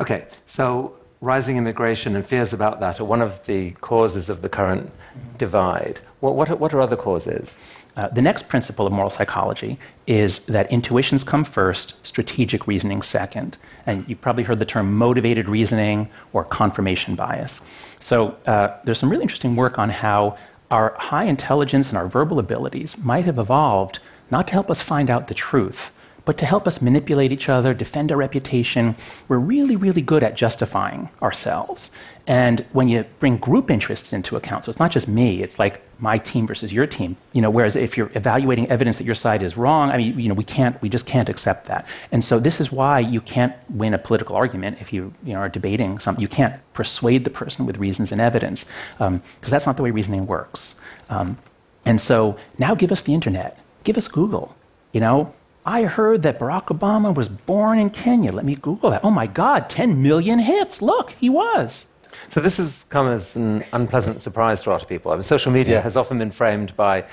Okay, 0.00 0.26
so 0.46 0.96
rising 1.20 1.56
immigration 1.56 2.16
and 2.16 2.26
fears 2.26 2.52
about 2.52 2.80
that 2.80 2.98
are 2.98 3.04
one 3.04 3.20
of 3.20 3.44
the 3.46 3.70
causes 3.72 4.28
of 4.28 4.42
the 4.42 4.48
current 4.48 4.90
divide. 5.38 6.00
What, 6.20 6.34
what, 6.34 6.58
what 6.58 6.74
are 6.74 6.80
other 6.80 6.96
causes? 6.96 7.58
Uh, 7.94 8.08
the 8.08 8.22
next 8.22 8.48
principle 8.48 8.86
of 8.86 8.92
moral 8.92 9.10
psychology 9.10 9.78
is 10.06 10.38
that 10.46 10.70
intuitions 10.72 11.22
come 11.22 11.44
first, 11.44 11.94
strategic 12.04 12.66
reasoning 12.66 13.02
second. 13.02 13.58
And 13.86 14.04
you've 14.08 14.20
probably 14.20 14.44
heard 14.44 14.58
the 14.58 14.64
term 14.64 14.94
motivated 14.94 15.48
reasoning 15.48 16.08
or 16.32 16.44
confirmation 16.44 17.14
bias. 17.14 17.60
So 18.00 18.36
uh, 18.46 18.78
there's 18.84 18.98
some 18.98 19.10
really 19.10 19.22
interesting 19.22 19.56
work 19.56 19.78
on 19.78 19.90
how 19.90 20.38
our 20.70 20.94
high 20.98 21.24
intelligence 21.24 21.90
and 21.90 21.98
our 21.98 22.08
verbal 22.08 22.38
abilities 22.38 22.96
might 22.98 23.26
have 23.26 23.38
evolved 23.38 23.98
not 24.30 24.46
to 24.46 24.54
help 24.54 24.70
us 24.70 24.80
find 24.80 25.10
out 25.10 25.28
the 25.28 25.34
truth, 25.34 25.92
but 26.24 26.38
to 26.38 26.46
help 26.46 26.66
us 26.66 26.80
manipulate 26.80 27.32
each 27.32 27.48
other, 27.48 27.74
defend 27.74 28.12
our 28.12 28.18
reputation. 28.18 28.94
We're 29.28 29.38
really, 29.38 29.76
really 29.76 30.02
good 30.02 30.22
at 30.22 30.36
justifying 30.36 31.08
ourselves. 31.20 31.90
And 32.26 32.64
when 32.72 32.86
you 32.86 33.04
bring 33.18 33.36
group 33.38 33.70
interests 33.70 34.12
into 34.12 34.36
account, 34.36 34.64
so 34.64 34.70
it's 34.70 34.78
not 34.78 34.92
just 34.92 35.08
me, 35.08 35.42
it's 35.42 35.58
like 35.58 35.82
my 35.98 36.18
team 36.18 36.46
versus 36.46 36.72
your 36.72 36.86
team. 36.86 37.16
You 37.32 37.42
know, 37.42 37.50
whereas 37.50 37.74
if 37.74 37.96
you're 37.96 38.12
evaluating 38.14 38.68
evidence 38.68 38.98
that 38.98 39.04
your 39.04 39.16
side 39.16 39.42
is 39.42 39.56
wrong, 39.56 39.90
I 39.90 39.96
mean, 39.96 40.18
you 40.18 40.28
know, 40.28 40.34
we 40.34 40.44
can't, 40.44 40.80
we 40.80 40.88
just 40.88 41.06
can't 41.06 41.28
accept 41.28 41.66
that. 41.66 41.86
And 42.12 42.24
so 42.24 42.38
this 42.38 42.60
is 42.60 42.70
why 42.70 43.00
you 43.00 43.20
can't 43.20 43.54
win 43.70 43.92
a 43.92 43.98
political 43.98 44.36
argument 44.36 44.78
if 44.80 44.92
you, 44.92 45.12
you 45.24 45.32
know, 45.32 45.40
are 45.40 45.48
debating 45.48 45.98
something. 45.98 46.22
You 46.22 46.28
can't 46.28 46.54
persuade 46.72 47.24
the 47.24 47.30
person 47.30 47.66
with 47.66 47.78
reasons 47.78 48.12
and 48.12 48.20
evidence, 48.20 48.64
because 48.98 49.08
um, 49.08 49.22
that's 49.40 49.66
not 49.66 49.76
the 49.76 49.82
way 49.82 49.90
reasoning 49.90 50.26
works. 50.26 50.76
Um, 51.10 51.36
and 51.84 52.00
so 52.00 52.36
now 52.58 52.76
give 52.76 52.92
us 52.92 53.02
the 53.02 53.12
internet, 53.12 53.58
give 53.82 53.98
us 53.98 54.06
Google. 54.06 54.54
You 54.92 55.00
know, 55.00 55.34
I 55.64 55.84
heard 55.84 56.22
that 56.22 56.38
Barack 56.40 56.66
Obama 56.66 57.14
was 57.14 57.28
born 57.28 57.78
in 57.78 57.90
Kenya. 57.90 58.32
Let 58.32 58.44
me 58.44 58.56
Google 58.56 58.90
that. 58.90 59.04
Oh 59.04 59.10
my 59.10 59.26
God, 59.26 59.70
10 59.70 60.02
million 60.02 60.40
hits. 60.40 60.82
Look, 60.82 61.10
he 61.12 61.30
was. 61.30 61.86
So 62.30 62.40
this 62.40 62.56
has 62.56 62.84
come 62.88 63.06
as 63.06 63.36
an 63.36 63.64
unpleasant 63.72 64.22
surprise 64.22 64.62
to 64.62 64.70
a 64.70 64.72
lot 64.72 64.82
of 64.82 64.88
people. 64.88 65.12
I 65.12 65.14
mean, 65.14 65.22
social 65.22 65.52
media 65.52 65.76
yeah. 65.76 65.82
has 65.82 65.96
often 65.96 66.18
been 66.18 66.30
framed 66.30 66.76
by 66.76 67.04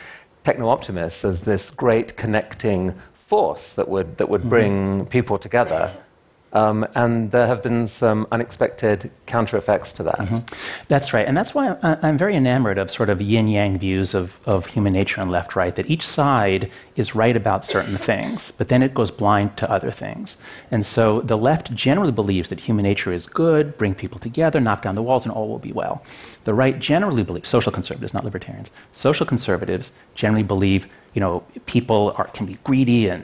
techno-optimists 0.44 1.24
as 1.25 1.42
this 1.42 1.69
great 1.69 2.18
connecting 2.18 2.96
force 3.13 3.74
that 3.74 3.88
would, 3.88 4.18
that 4.18 4.30
would 4.30 4.42
mm-hmm. 4.42 4.50
bring 4.50 5.06
people 5.07 5.38
together. 5.38 5.96
Um, 6.53 6.88
and 6.96 7.32
there 7.32 7.46
have 7.46 7.62
been 7.62 7.88
some 7.88 8.27
unexpected 8.32 9.12
counter 9.27 9.56
effects 9.58 9.94
to 9.94 10.03
that. 10.03 10.18
Mm-hmm. 10.18 10.38
That's 10.88 11.13
right. 11.13 11.27
And 11.27 11.38
that's 11.38 11.53
why 11.53 11.75
I'm 11.84 12.18
very 12.18 12.36
enamored 12.36 12.77
of 12.77 12.89
sort 12.89 13.10
of 13.10 13.22
yin 13.22 13.48
yang 13.48 13.77
views 13.77 14.13
of, 14.13 14.39
of 14.48 14.65
human 14.65 14.94
nature 14.94 15.22
and 15.22 15.29
left 15.29 15.56
right, 15.56 15.75
that 15.75 15.89
each 15.89 16.06
side 16.06 16.72
is 16.96 17.13
right 17.13 17.38
about 17.38 17.63
certain 17.63 17.98
things, 17.98 18.51
but 18.58 18.68
then 18.68 18.82
it 18.82 18.94
goes 18.94 19.12
blind 19.12 19.58
to 19.58 19.70
other 19.70 19.91
things. 19.91 20.38
And 20.72 20.86
so 20.86 21.22
the 21.22 21.38
left 21.38 21.74
generally 21.75 22.12
believes 22.12 22.50
that 22.50 22.60
human 22.60 22.84
nature 22.84 23.13
is 23.13 23.25
good, 23.27 23.77
bring 23.77 23.94
people 23.94 24.20
together, 24.20 24.60
knock 24.60 24.82
down 24.82 24.96
the 24.96 25.03
walls, 25.03 25.25
and 25.25 25.32
all 25.32 25.48
will 25.48 25.60
be 25.60 25.72
well. 25.72 26.03
The 26.46 26.53
right 26.53 26.79
generally 26.79 27.24
believes, 27.24 27.48
social 27.48 27.72
conservatives, 27.72 28.13
not 28.13 28.25
libertarians, 28.25 28.72
social 28.91 29.25
conservatives 29.25 29.91
generally 30.15 30.44
believe, 30.44 30.88
you 31.13 31.22
know, 31.22 31.44
people 31.68 32.13
are, 32.18 32.27
can 32.27 32.46
be 32.48 32.58
greedy 32.63 33.08
and 33.08 33.24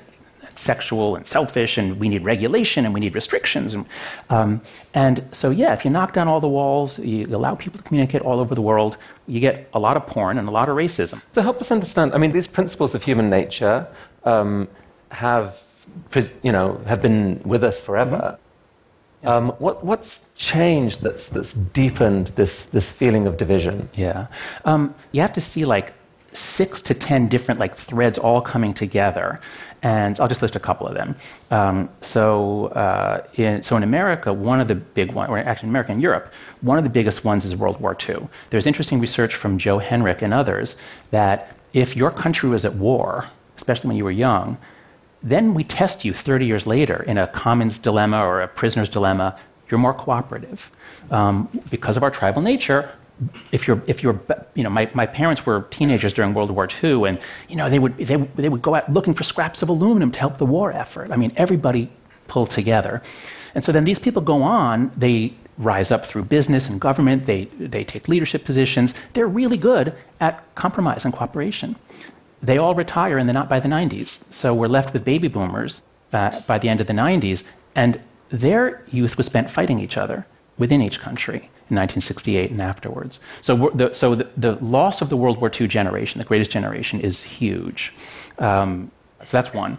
sexual 0.57 1.15
and 1.15 1.25
selfish, 1.27 1.77
and 1.77 1.99
we 1.99 2.09
need 2.09 2.23
regulation 2.23 2.85
and 2.85 2.93
we 2.93 2.99
need 2.99 3.15
restrictions. 3.15 3.73
And, 3.73 3.85
um, 4.29 4.61
and 4.93 5.23
so, 5.31 5.49
yeah, 5.49 5.73
if 5.73 5.85
you 5.85 5.91
knock 5.91 6.13
down 6.13 6.27
all 6.27 6.39
the 6.39 6.47
walls, 6.47 6.99
you 6.99 7.25
allow 7.35 7.55
people 7.55 7.77
to 7.77 7.83
communicate 7.83 8.21
all 8.21 8.39
over 8.39 8.55
the 8.55 8.61
world, 8.61 8.97
you 9.27 9.39
get 9.39 9.69
a 9.73 9.79
lot 9.79 9.97
of 9.97 10.05
porn 10.07 10.37
and 10.37 10.47
a 10.47 10.51
lot 10.51 10.69
of 10.69 10.75
racism. 10.75 11.21
So, 11.31 11.41
help 11.41 11.59
us 11.61 11.71
understand. 11.71 12.13
I 12.13 12.17
mean, 12.17 12.31
these 12.31 12.47
principles 12.47 12.95
of 12.95 13.03
human 13.03 13.29
nature 13.29 13.87
um, 14.23 14.67
have, 15.11 15.61
you 16.43 16.51
know, 16.51 16.81
have 16.85 17.01
been 17.01 17.41
with 17.45 17.63
us 17.63 17.81
forever. 17.81 18.17
Mm-hmm. 18.17 18.41
Um, 19.27 19.49
what, 19.57 19.83
what's 19.83 20.21
changed 20.35 21.01
that's, 21.01 21.29
that's 21.29 21.53
deepened 21.53 22.27
this, 22.35 22.67
this 22.67 22.91
feeling 22.91 23.25
of 23.25 23.37
division? 23.37 23.89
Yeah. 23.95 24.27
Um, 24.65 24.93
you 25.13 25.21
have 25.21 25.33
to 25.33 25.41
see 25.41 25.65
like 25.65 25.93
six 26.35 26.81
to 26.83 26.93
ten 26.93 27.27
different 27.27 27.59
like 27.59 27.75
threads 27.75 28.17
all 28.17 28.41
coming 28.41 28.73
together 28.73 29.39
and 29.85 30.19
I'll 30.19 30.27
just 30.27 30.41
list 30.41 30.55
a 30.55 30.59
couple 30.59 30.87
of 30.87 30.95
them. 30.95 31.15
Um, 31.51 31.89
so, 32.01 32.67
uh, 32.69 33.23
in, 33.35 33.61
so 33.61 33.77
in 33.77 33.83
America, 33.83 34.33
one 34.33 34.59
of 34.59 34.67
the 34.67 34.73
big 34.73 35.11
ones, 35.11 35.29
or 35.29 35.37
actually 35.37 35.67
in 35.67 35.69
America 35.69 35.91
and 35.91 36.01
Europe, 36.01 36.33
one 36.61 36.79
of 36.79 36.83
the 36.83 36.89
biggest 36.89 37.23
ones 37.23 37.45
is 37.45 37.55
World 37.55 37.79
War 37.79 37.95
II. 38.09 38.27
There's 38.49 38.65
interesting 38.65 38.99
research 38.99 39.35
from 39.35 39.59
Joe 39.59 39.79
Henrich 39.79 40.23
and 40.23 40.33
others 40.33 40.75
that 41.11 41.55
if 41.73 41.95
your 41.95 42.09
country 42.09 42.49
was 42.49 42.65
at 42.65 42.73
war, 42.73 43.27
especially 43.57 43.89
when 43.89 43.97
you 43.97 44.03
were 44.03 44.11
young, 44.11 44.57
then 45.21 45.53
we 45.53 45.63
test 45.63 46.03
you 46.03 46.13
30 46.13 46.47
years 46.47 46.65
later 46.65 47.03
in 47.03 47.19
a 47.19 47.27
commons 47.27 47.77
dilemma 47.77 48.17
or 48.25 48.41
a 48.41 48.47
prisoner's 48.47 48.89
dilemma, 48.89 49.37
you're 49.69 49.79
more 49.79 49.93
cooperative. 49.93 50.71
Um, 51.11 51.47
because 51.69 51.95
of 51.95 52.01
our 52.01 52.09
tribal 52.09 52.41
nature, 52.41 52.89
if 53.51 53.67
you're, 53.67 53.81
if 53.87 54.03
you're, 54.03 54.19
you 54.55 54.63
know, 54.63 54.69
my, 54.69 54.89
my 54.93 55.05
parents 55.05 55.45
were 55.45 55.61
teenagers 55.69 56.13
during 56.13 56.33
World 56.33 56.51
War 56.51 56.67
II, 56.83 57.07
and, 57.07 57.19
you 57.47 57.55
know, 57.55 57.69
they 57.69 57.79
would, 57.79 57.97
they, 57.97 58.15
they 58.15 58.49
would 58.49 58.61
go 58.61 58.75
out 58.75 58.91
looking 58.91 59.13
for 59.13 59.23
scraps 59.23 59.61
of 59.61 59.69
aluminum 59.69 60.11
to 60.11 60.19
help 60.19 60.37
the 60.37 60.45
war 60.45 60.71
effort. 60.71 61.11
I 61.11 61.15
mean, 61.15 61.31
everybody 61.37 61.89
pulled 62.27 62.51
together. 62.51 63.01
And 63.53 63.63
so 63.63 63.71
then 63.71 63.85
these 63.85 63.99
people 63.99 64.21
go 64.21 64.43
on, 64.43 64.91
they 64.97 65.33
rise 65.57 65.91
up 65.91 66.05
through 66.05 66.23
business 66.25 66.67
and 66.67 66.81
government, 66.81 67.25
they, 67.25 67.45
they 67.57 67.85
take 67.85 68.09
leadership 68.09 68.43
positions. 68.43 68.93
They're 69.13 69.27
really 69.27 69.57
good 69.57 69.95
at 70.19 70.43
compromise 70.55 71.05
and 71.05 71.13
cooperation. 71.13 71.77
They 72.43 72.57
all 72.57 72.75
retire 72.75 73.17
in 73.17 73.27
the 73.27 73.33
not 73.33 73.47
by 73.47 73.61
the 73.61 73.69
90s. 73.69 74.19
So 74.29 74.53
we're 74.53 74.67
left 74.67 74.91
with 74.91 75.05
baby 75.05 75.29
boomers 75.29 75.81
uh, 76.11 76.41
by 76.41 76.59
the 76.59 76.67
end 76.67 76.81
of 76.81 76.87
the 76.87 76.93
90s, 76.93 77.43
and 77.75 78.01
their 78.29 78.83
youth 78.91 79.15
was 79.15 79.25
spent 79.25 79.49
fighting 79.49 79.79
each 79.79 79.95
other 79.95 80.25
within 80.57 80.81
each 80.81 80.99
country 80.99 81.49
in 81.69 81.75
1968 81.77 82.51
and 82.51 82.61
afterwards. 82.61 83.19
So, 83.41 83.69
the, 83.73 83.93
so 83.93 84.15
the, 84.15 84.29
the, 84.37 84.53
loss 84.63 85.01
of 85.01 85.09
the 85.09 85.17
World 85.17 85.39
War 85.41 85.51
II 85.59 85.67
generation, 85.67 86.19
the 86.19 86.25
greatest 86.25 86.51
generation, 86.51 87.01
is 87.01 87.23
huge. 87.23 87.93
Um, 88.39 88.91
so 89.19 89.37
that's 89.37 89.53
one. 89.53 89.77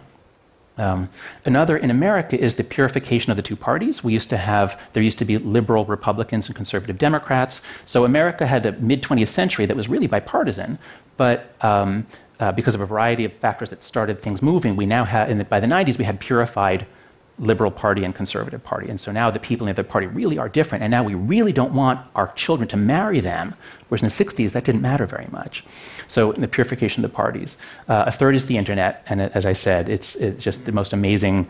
Um, 0.77 1.09
another 1.45 1.77
in 1.77 1.89
America 1.89 2.39
is 2.39 2.55
the 2.55 2.63
purification 2.63 3.31
of 3.31 3.37
the 3.37 3.43
two 3.43 3.55
parties. 3.55 4.03
We 4.03 4.13
used 4.13 4.29
to 4.29 4.37
have, 4.37 4.79
there 4.93 5.01
used 5.01 5.17
to 5.19 5.25
be 5.25 5.37
liberal 5.37 5.85
Republicans 5.85 6.47
and 6.47 6.55
conservative 6.55 6.97
Democrats. 6.97 7.61
So 7.85 8.05
America 8.05 8.45
had 8.45 8.65
a 8.65 8.73
mid 8.73 9.01
20th 9.01 9.29
century 9.29 9.65
that 9.65 9.75
was 9.75 9.87
really 9.87 10.07
bipartisan, 10.07 10.77
but 11.15 11.55
um, 11.61 12.05
uh, 12.39 12.51
because 12.51 12.75
of 12.75 12.81
a 12.81 12.85
variety 12.85 13.25
of 13.25 13.33
factors 13.33 13.71
that 13.71 13.83
started 13.83 14.21
things 14.21 14.41
moving, 14.41 14.75
we 14.75 14.85
now 14.85 15.03
had, 15.03 15.35
the, 15.39 15.45
by 15.45 15.59
the 15.59 15.67
90s, 15.67 15.97
we 15.97 16.05
had 16.05 16.19
purified 16.19 16.85
Liberal 17.39 17.69
Party 17.69 18.03
and 18.03 18.15
Conservative 18.15 18.63
Party. 18.63 18.89
And 18.89 18.99
so 18.99 19.11
now 19.11 19.29
the 19.29 19.39
people 19.39 19.67
in 19.67 19.75
the 19.75 19.81
other 19.81 19.87
party 19.87 20.07
really 20.07 20.37
are 20.37 20.49
different, 20.49 20.83
and 20.83 20.91
now 20.91 21.03
we 21.03 21.13
really 21.13 21.51
don't 21.51 21.73
want 21.73 21.99
our 22.15 22.31
children 22.33 22.67
to 22.69 22.77
marry 22.77 23.19
them, 23.19 23.55
whereas 23.87 24.01
in 24.01 24.09
the 24.09 24.25
60s 24.25 24.51
that 24.51 24.63
didn't 24.63 24.81
matter 24.81 25.05
very 25.05 25.27
much. 25.31 25.63
So 26.07 26.33
the 26.33 26.47
purification 26.47 27.03
of 27.03 27.11
the 27.11 27.15
parties. 27.15 27.57
Uh, 27.87 28.05
a 28.07 28.11
third 28.11 28.35
is 28.35 28.45
the 28.45 28.57
internet, 28.57 29.03
and 29.07 29.21
as 29.21 29.45
I 29.45 29.53
said, 29.53 29.89
it's, 29.89 30.15
it's 30.15 30.43
just 30.43 30.65
the 30.65 30.71
most 30.71 30.93
amazing 30.93 31.47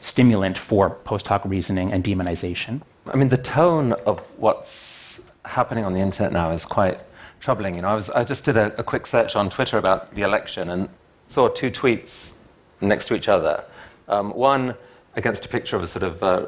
stimulant 0.00 0.56
for 0.56 0.90
post 1.04 1.26
hoc 1.26 1.44
reasoning 1.44 1.92
and 1.92 2.02
demonization. 2.02 2.80
I 3.06 3.16
mean, 3.16 3.28
the 3.28 3.36
tone 3.36 3.92
of 4.06 4.32
what's 4.38 5.20
happening 5.44 5.84
on 5.84 5.92
the 5.92 6.00
internet 6.00 6.32
now 6.32 6.50
is 6.50 6.64
quite 6.64 7.00
troubling. 7.40 7.74
You 7.74 7.82
know, 7.82 7.88
I, 7.88 7.94
was, 7.94 8.08
I 8.10 8.24
just 8.24 8.44
did 8.44 8.56
a, 8.56 8.74
a 8.78 8.82
quick 8.82 9.06
search 9.06 9.36
on 9.36 9.50
Twitter 9.50 9.76
about 9.78 10.14
the 10.14 10.22
election 10.22 10.70
and 10.70 10.88
saw 11.26 11.48
two 11.48 11.70
tweets 11.70 12.34
next 12.80 13.06
to 13.08 13.14
each 13.14 13.28
other. 13.28 13.64
Um, 14.08 14.30
one 14.32 14.74
against 15.20 15.44
a 15.44 15.48
picture 15.48 15.76
of 15.76 15.82
a 15.82 15.86
sort 15.86 16.02
of, 16.02 16.22
uh, 16.22 16.46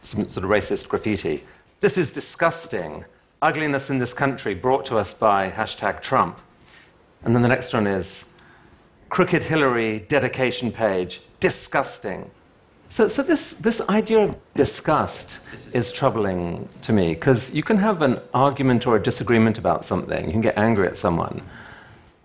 some 0.00 0.28
sort 0.28 0.44
of 0.44 0.50
racist 0.50 0.88
graffiti. 0.88 1.42
This 1.80 1.98
is 1.98 2.12
disgusting. 2.12 3.04
Ugliness 3.42 3.90
in 3.90 3.98
this 3.98 4.12
country 4.12 4.54
brought 4.54 4.84
to 4.86 4.98
us 4.98 5.12
by 5.14 5.50
hashtag 5.50 6.02
Trump. 6.02 6.38
And 7.24 7.34
then 7.34 7.42
the 7.42 7.48
next 7.48 7.72
one 7.72 7.86
is 7.86 8.26
Crooked 9.08 9.42
Hillary 9.42 10.00
dedication 10.00 10.70
page. 10.70 11.22
Disgusting. 11.40 12.30
So, 12.90 13.08
so 13.08 13.22
this, 13.22 13.52
this 13.52 13.80
idea 13.82 14.20
of 14.20 14.36
disgust 14.54 15.38
is, 15.52 15.66
is 15.74 15.92
troubling 15.92 16.68
to 16.82 16.92
me 16.92 17.14
because 17.14 17.52
you 17.54 17.62
can 17.62 17.78
have 17.78 18.02
an 18.02 18.18
argument 18.34 18.86
or 18.86 18.96
a 18.96 19.02
disagreement 19.02 19.58
about 19.58 19.84
something, 19.84 20.26
you 20.26 20.32
can 20.32 20.40
get 20.40 20.58
angry 20.58 20.86
at 20.86 20.96
someone. 20.98 21.40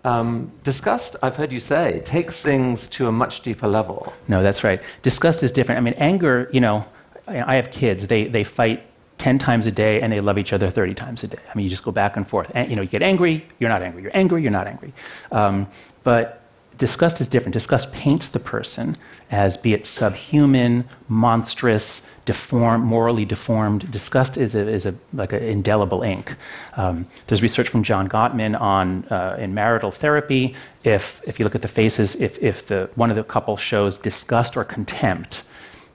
Um, 0.06 0.52
disgust, 0.62 1.16
I've 1.20 1.34
heard 1.34 1.52
you 1.52 1.58
say, 1.58 2.00
takes 2.04 2.40
things 2.40 2.86
to 2.88 3.08
a 3.08 3.12
much 3.12 3.40
deeper 3.40 3.66
level. 3.66 4.12
No, 4.28 4.40
that's 4.40 4.62
right. 4.62 4.80
Disgust 5.02 5.42
is 5.42 5.50
different. 5.50 5.78
I 5.78 5.82
mean, 5.82 5.94
anger, 5.94 6.48
you 6.52 6.60
know, 6.60 6.84
I 7.26 7.56
have 7.56 7.72
kids, 7.72 8.06
they, 8.06 8.28
they 8.28 8.44
fight 8.44 8.86
10 9.18 9.40
times 9.40 9.66
a 9.66 9.72
day 9.72 10.00
and 10.00 10.12
they 10.12 10.20
love 10.20 10.38
each 10.38 10.52
other 10.52 10.70
30 10.70 10.94
times 10.94 11.24
a 11.24 11.26
day. 11.26 11.38
I 11.52 11.56
mean, 11.56 11.64
you 11.64 11.70
just 11.70 11.82
go 11.82 11.90
back 11.90 12.16
and 12.16 12.26
forth. 12.26 12.52
And, 12.54 12.70
you 12.70 12.76
know, 12.76 12.82
you 12.82 12.88
get 12.88 13.02
angry, 13.02 13.44
you're 13.58 13.68
not 13.68 13.82
angry. 13.82 14.02
You're 14.02 14.16
angry, 14.16 14.42
you're 14.42 14.52
not 14.52 14.68
angry. 14.68 14.92
Um, 15.32 15.66
but 16.04 16.40
disgust 16.78 17.20
is 17.20 17.26
different. 17.26 17.54
Disgust 17.54 17.92
paints 17.92 18.28
the 18.28 18.38
person 18.38 18.96
as 19.32 19.56
be 19.56 19.72
it 19.72 19.86
subhuman, 19.86 20.88
monstrous, 21.08 22.02
morally 22.26 23.24
deformed. 23.24 23.90
Disgust 23.90 24.36
is, 24.36 24.54
a, 24.54 24.68
is 24.68 24.86
a, 24.86 24.94
like 25.12 25.32
an 25.32 25.42
indelible 25.42 26.02
ink. 26.02 26.36
Um, 26.76 27.06
there's 27.26 27.42
research 27.42 27.68
from 27.68 27.82
John 27.82 28.08
Gottman 28.08 28.60
on 28.60 29.04
uh, 29.10 29.36
in 29.38 29.54
marital 29.54 29.90
therapy. 29.90 30.54
If, 30.84 31.20
if 31.26 31.38
you 31.38 31.44
look 31.44 31.54
at 31.54 31.62
the 31.62 31.68
faces, 31.68 32.14
if, 32.16 32.38
if 32.42 32.66
the, 32.66 32.90
one 32.94 33.10
of 33.10 33.16
the 33.16 33.24
couple 33.24 33.56
shows 33.56 33.98
disgust 33.98 34.56
or 34.56 34.64
contempt, 34.64 35.42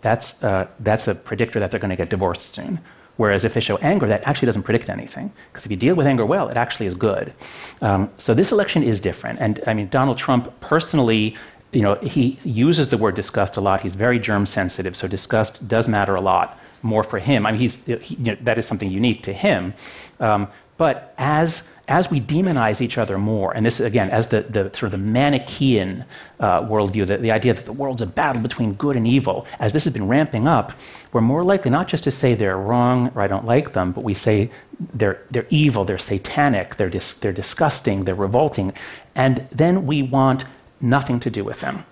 that's, 0.01 0.41
uh, 0.43 0.67
that's 0.79 1.07
a 1.07 1.15
predictor 1.15 1.59
that 1.59 1.71
they're 1.71 1.79
going 1.79 1.89
to 1.89 1.95
get 1.95 2.09
divorced 2.09 2.55
soon. 2.55 2.79
Whereas 3.17 3.43
if 3.43 3.53
they 3.53 3.59
show 3.59 3.77
anger, 3.77 4.07
that 4.07 4.27
actually 4.27 4.47
doesn't 4.47 4.63
predict 4.63 4.89
anything. 4.89 5.31
Because 5.51 5.65
if 5.65 5.71
you 5.71 5.77
deal 5.77 5.95
with 5.95 6.07
anger 6.07 6.25
well, 6.25 6.49
it 6.49 6.57
actually 6.57 6.87
is 6.87 6.95
good. 6.95 7.33
Um, 7.81 8.09
so 8.17 8.33
this 8.33 8.51
election 8.51 8.81
is 8.83 8.99
different. 8.99 9.39
And 9.39 9.59
I 9.67 9.73
mean, 9.73 9.89
Donald 9.89 10.17
Trump 10.17 10.59
personally 10.59 11.35
you 11.71 11.81
know, 11.81 11.95
he 11.95 12.37
uses 12.43 12.89
the 12.89 12.97
word 12.97 13.15
disgust 13.15 13.57
a 13.57 13.61
lot. 13.61 13.81
He's 13.81 13.95
very 13.95 14.19
germ 14.19 14.45
sensitive, 14.45 14.95
so 14.95 15.07
disgust 15.07 15.67
does 15.67 15.87
matter 15.87 16.15
a 16.15 16.21
lot 16.21 16.59
more 16.81 17.03
for 17.03 17.19
him. 17.19 17.45
I 17.45 17.51
mean, 17.51 17.61
he's, 17.61 17.81
he, 17.83 18.15
you 18.15 18.23
know, 18.31 18.37
that 18.41 18.57
is 18.57 18.65
something 18.65 18.91
unique 18.91 19.23
to 19.23 19.33
him. 19.33 19.73
Um, 20.19 20.47
but 20.77 21.13
as 21.17 21.63
as 21.87 22.09
we 22.09 22.21
demonize 22.21 22.79
each 22.79 22.97
other 22.97 23.17
more, 23.17 23.51
and 23.53 23.65
this 23.65 23.79
is 23.79 23.85
again, 23.85 24.09
as 24.11 24.27
the, 24.27 24.41
the 24.43 24.63
sort 24.73 24.83
of 24.83 24.91
the 24.91 24.97
Manichaean 24.97 26.05
uh, 26.39 26.61
worldview, 26.61 27.05
the, 27.05 27.17
the 27.17 27.31
idea 27.31 27.53
that 27.53 27.65
the 27.65 27.73
world's 27.73 28.01
a 28.01 28.05
battle 28.05 28.41
between 28.41 28.73
good 28.75 28.95
and 28.95 29.05
evil, 29.05 29.45
as 29.59 29.73
this 29.73 29.83
has 29.83 29.91
been 29.91 30.07
ramping 30.07 30.47
up, 30.47 30.71
we're 31.11 31.19
more 31.19 31.43
likely 31.43 31.69
not 31.69 31.89
just 31.89 32.05
to 32.05 32.11
say 32.11 32.33
they're 32.33 32.57
wrong 32.57 33.11
or 33.13 33.21
I 33.21 33.27
don't 33.27 33.45
like 33.45 33.73
them, 33.73 33.91
but 33.91 34.05
we 34.05 34.13
say 34.13 34.49
they're, 34.93 35.21
they're 35.31 35.47
evil, 35.49 35.83
they're 35.83 35.97
satanic, 35.97 36.77
they're, 36.77 36.89
dis, 36.89 37.13
they're 37.13 37.33
disgusting, 37.33 38.05
they're 38.05 38.15
revolting. 38.15 38.71
And 39.15 39.45
then 39.51 39.85
we 39.85 40.01
want 40.01 40.45
nothing 40.81 41.19
to 41.21 41.29
do 41.29 41.43
with 41.43 41.59
them. 41.59 41.85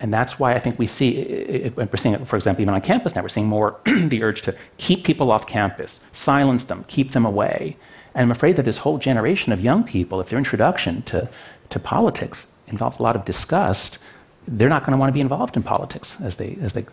And 0.00 0.12
that's 0.12 0.38
why 0.38 0.54
I 0.54 0.58
think 0.58 0.78
we 0.78 0.86
see, 0.86 1.72
we're 1.76 1.96
seeing 1.96 2.14
it, 2.14 2.26
for 2.26 2.36
example, 2.36 2.62
even 2.62 2.74
on 2.74 2.80
campus 2.80 3.14
now, 3.14 3.22
we're 3.22 3.28
seeing 3.28 3.46
more 3.46 3.78
the 3.84 4.22
urge 4.22 4.42
to 4.42 4.54
keep 4.76 5.04
people 5.04 5.30
off 5.30 5.46
campus, 5.46 6.00
silence 6.12 6.64
them, 6.64 6.84
keep 6.88 7.12
them 7.12 7.24
away. 7.24 7.76
And 8.14 8.24
I'm 8.24 8.30
afraid 8.30 8.56
that 8.56 8.64
this 8.64 8.78
whole 8.78 8.98
generation 8.98 9.52
of 9.52 9.62
young 9.62 9.84
people, 9.84 10.20
if 10.20 10.28
their 10.28 10.38
introduction 10.38 11.02
to, 11.02 11.28
to 11.70 11.78
politics 11.78 12.48
involves 12.66 12.98
a 12.98 13.02
lot 13.02 13.16
of 13.16 13.24
disgust, 13.24 13.98
they're 14.46 14.68
not 14.68 14.82
going 14.82 14.92
to 14.92 14.98
want 14.98 15.08
to 15.08 15.14
be 15.14 15.20
involved 15.20 15.56
in 15.56 15.62
politics 15.62 16.16
as 16.22 16.36
they, 16.36 16.58
as 16.60 16.74
they 16.74 16.84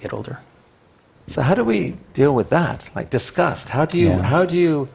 get 0.00 0.12
older. 0.12 0.40
So, 1.28 1.42
how 1.42 1.54
do 1.54 1.62
we 1.62 1.96
deal 2.14 2.34
with 2.34 2.48
that? 2.50 2.90
Like 2.94 3.10
disgust? 3.10 3.68
How 3.68 3.84
do 3.84 3.98
you, 3.98 4.08
yeah. 4.08 4.22
how 4.22 4.44
do 4.44 4.56
you 4.56 4.88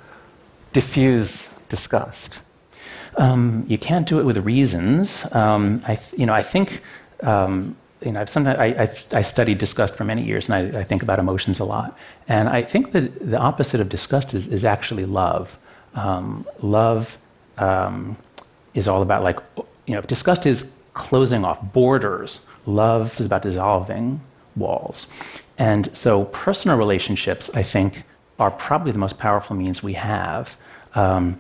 diffuse 0.74 1.48
disgust? 1.70 2.40
Um, 3.18 3.66
you 3.68 3.78
can't 3.78 4.08
do 4.08 4.20
it 4.20 4.24
with 4.24 4.38
reasons. 4.38 5.26
Um, 5.32 5.84
I, 5.88 6.00
you 6.18 6.26
know, 6.26 6.34
I 6.34 6.44
think 6.44 6.82
um, 7.22 7.76
you 8.06 8.12
know, 8.12 8.22
I've 8.22 8.30
sometimes 8.30 8.60
I, 8.60 8.66
I've, 8.78 9.08
I 9.14 9.22
studied 9.22 9.58
disgust 9.58 9.96
for 9.96 10.04
many 10.04 10.24
years, 10.24 10.50
and 10.50 10.76
I, 10.76 10.82
I, 10.82 10.84
think 10.84 11.04
about 11.04 11.20
emotions 11.20 11.60
a 11.60 11.66
lot. 11.66 11.98
And 12.28 12.50
I 12.50 12.62
think 12.62 12.92
that 12.92 13.32
the 13.32 13.38
opposite 13.38 13.80
of 13.80 13.90
disgust 13.90 14.34
is, 14.34 14.48
is 14.48 14.66
actually 14.66 15.06
love. 15.06 15.58
Um, 15.96 16.46
love 16.62 17.18
um, 17.58 18.18
is 18.74 18.88
all 18.88 19.02
about 19.02 19.24
like, 19.24 19.40
you 19.86 19.96
know, 19.96 20.02
disgust 20.02 20.46
is 20.46 20.66
closing 20.94 21.46
off 21.46 21.62
borders, 21.74 22.40
love 22.66 23.20
is 23.20 23.26
about 23.26 23.44
dissolving 23.44 24.20
walls. 24.56 25.08
And 25.58 25.96
so, 25.96 26.26
personal 26.26 26.78
relationships, 26.78 27.50
I 27.54 27.64
think, 27.64 28.04
are 28.40 28.52
probably 28.52 28.92
the 28.92 29.00
most 29.00 29.18
powerful 29.18 29.56
means 29.56 29.82
we 29.82 29.94
have. 29.94 30.58
Um, 30.96 31.40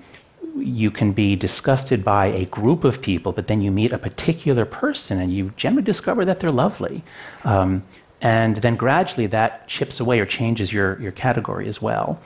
you 0.55 0.91
can 0.91 1.12
be 1.12 1.36
disgusted 1.36 2.03
by 2.03 2.27
a 2.27 2.45
group 2.45 2.83
of 2.83 3.01
people, 3.01 3.31
but 3.31 3.48
then 3.48 3.62
you 3.62 3.72
meet 3.72 3.91
a 3.91 3.98
particular 3.98 4.65
person 4.65 5.19
and 5.19 5.33
you 5.33 5.51
generally 5.57 5.83
discover 5.83 6.25
that 6.25 6.39
they're 6.39 6.51
lovely. 6.51 7.03
Um, 7.43 7.83
and 8.22 8.57
then 8.57 8.75
gradually 8.75 9.27
that 9.27 9.67
chips 9.67 10.00
away 10.00 10.19
or 10.19 10.25
changes 10.25 10.72
your, 10.72 11.00
your 11.01 11.12
category 11.12 11.67
as 11.67 11.81
well. 11.81 12.19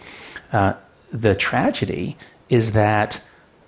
Uh, 0.54 0.74
the 1.12 1.34
tragedy 1.36 2.18
is 2.50 2.74
that 2.74 3.22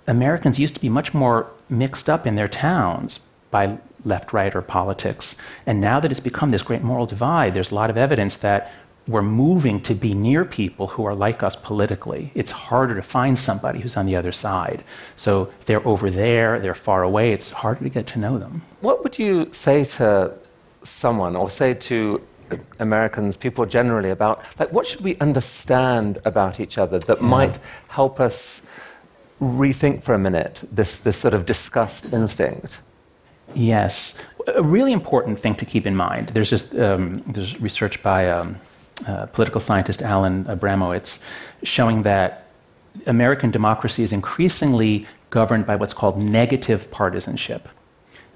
Americans 0.06 0.58
used 0.58 0.74
to 0.74 0.80
be 0.80 0.88
much 0.88 1.12
more 1.14 1.50
mixed 1.68 2.08
up 2.08 2.26
in 2.26 2.34
their 2.36 2.48
towns 2.48 3.20
by 3.50 3.78
left, 4.04 4.32
right, 4.32 4.54
or 4.54 4.62
politics. 4.62 5.34
And 5.66 5.80
now 5.80 6.00
that 6.00 6.10
it's 6.10 6.20
become 6.20 6.50
this 6.50 6.62
great 6.62 6.82
moral 6.82 7.06
divide, 7.06 7.54
there's 7.54 7.70
a 7.70 7.74
lot 7.74 7.90
of 7.90 7.96
evidence 7.96 8.36
that 8.38 8.72
we're 9.08 9.22
moving 9.22 9.80
to 9.82 9.94
be 9.94 10.14
near 10.14 10.44
people 10.44 10.86
who 10.86 11.04
are 11.04 11.14
like 11.14 11.42
us 11.42 11.56
politically. 11.56 12.30
It's 12.34 12.50
harder 12.50 12.94
to 12.94 13.02
find 13.02 13.38
somebody 13.38 13.80
who's 13.80 13.96
on 13.96 14.06
the 14.06 14.16
other 14.16 14.32
side. 14.32 14.84
So 15.16 15.52
they're 15.66 15.86
over 15.86 16.10
there, 16.10 16.60
they're 16.60 16.74
far 16.74 17.02
away, 17.02 17.32
it's 17.32 17.50
harder 17.50 17.82
to 17.84 17.90
get 17.90 18.06
to 18.08 18.18
know 18.18 18.38
them. 18.38 18.62
What 18.80 19.02
would 19.02 19.18
you 19.18 19.48
say 19.52 19.84
to 19.84 20.32
someone 20.84 21.36
or 21.36 21.50
say 21.50 21.74
to 21.74 22.20
Americans, 22.78 23.36
people 23.36 23.66
generally, 23.66 24.10
about 24.10 24.44
like 24.58 24.72
what 24.72 24.86
should 24.86 25.00
we 25.00 25.16
understand 25.18 26.18
about 26.24 26.60
each 26.60 26.78
other 26.78 26.98
that 26.98 27.20
yeah. 27.20 27.26
might 27.26 27.58
help 27.88 28.20
us 28.20 28.62
rethink 29.40 30.02
for 30.02 30.14
a 30.14 30.18
minute 30.18 30.60
this, 30.72 30.98
this 30.98 31.16
sort 31.16 31.34
of 31.34 31.46
disgust 31.46 32.12
instinct? 32.12 32.80
Yes. 33.54 34.14
A 34.54 34.62
really 34.62 34.92
important 34.92 35.38
thing 35.38 35.54
to 35.56 35.64
keep 35.64 35.86
in 35.86 35.96
mind 35.96 36.28
there's 36.28 36.50
just 36.50 36.74
um, 36.76 37.22
there's 37.26 37.60
research 37.60 38.02
by 38.02 38.30
um, 38.30 38.56
uh, 39.06 39.26
political 39.26 39.60
scientist 39.60 40.02
Alan 40.02 40.44
Abramowitz, 40.44 41.18
showing 41.62 42.02
that 42.02 42.46
American 43.06 43.50
democracy 43.50 44.02
is 44.02 44.12
increasingly 44.12 45.06
governed 45.30 45.66
by 45.66 45.76
what's 45.76 45.94
called 45.94 46.18
negative 46.18 46.90
partisanship. 46.90 47.68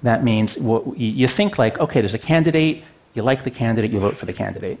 That 0.03 0.23
means 0.23 0.57
well, 0.57 0.93
you 0.95 1.27
think 1.27 1.57
like, 1.57 1.79
okay, 1.79 1.99
there's 2.01 2.13
a 2.13 2.19
candidate, 2.19 2.83
you 3.15 3.23
like 3.23 3.43
the 3.43 3.51
candidate, 3.51 3.91
you 3.91 3.99
vote 3.99 4.17
for 4.17 4.25
the 4.25 4.33
candidate. 4.33 4.79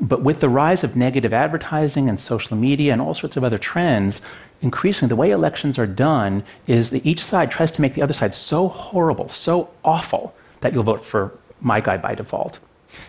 But 0.00 0.22
with 0.22 0.40
the 0.40 0.48
rise 0.48 0.84
of 0.84 0.96
negative 0.96 1.32
advertising 1.32 2.08
and 2.08 2.20
social 2.20 2.56
media 2.56 2.92
and 2.92 3.00
all 3.00 3.14
sorts 3.14 3.36
of 3.36 3.44
other 3.44 3.58
trends, 3.58 4.20
increasingly 4.60 5.08
the 5.08 5.16
way 5.16 5.30
elections 5.30 5.78
are 5.78 5.86
done 5.86 6.42
is 6.66 6.90
that 6.90 7.06
each 7.06 7.22
side 7.22 7.50
tries 7.50 7.70
to 7.72 7.80
make 7.80 7.94
the 7.94 8.02
other 8.02 8.12
side 8.12 8.34
so 8.34 8.68
horrible, 8.68 9.28
so 9.28 9.70
awful, 9.84 10.34
that 10.60 10.72
you'll 10.72 10.82
vote 10.82 11.04
for 11.04 11.32
my 11.60 11.80
guy 11.80 11.96
by 11.96 12.14
default. 12.14 12.58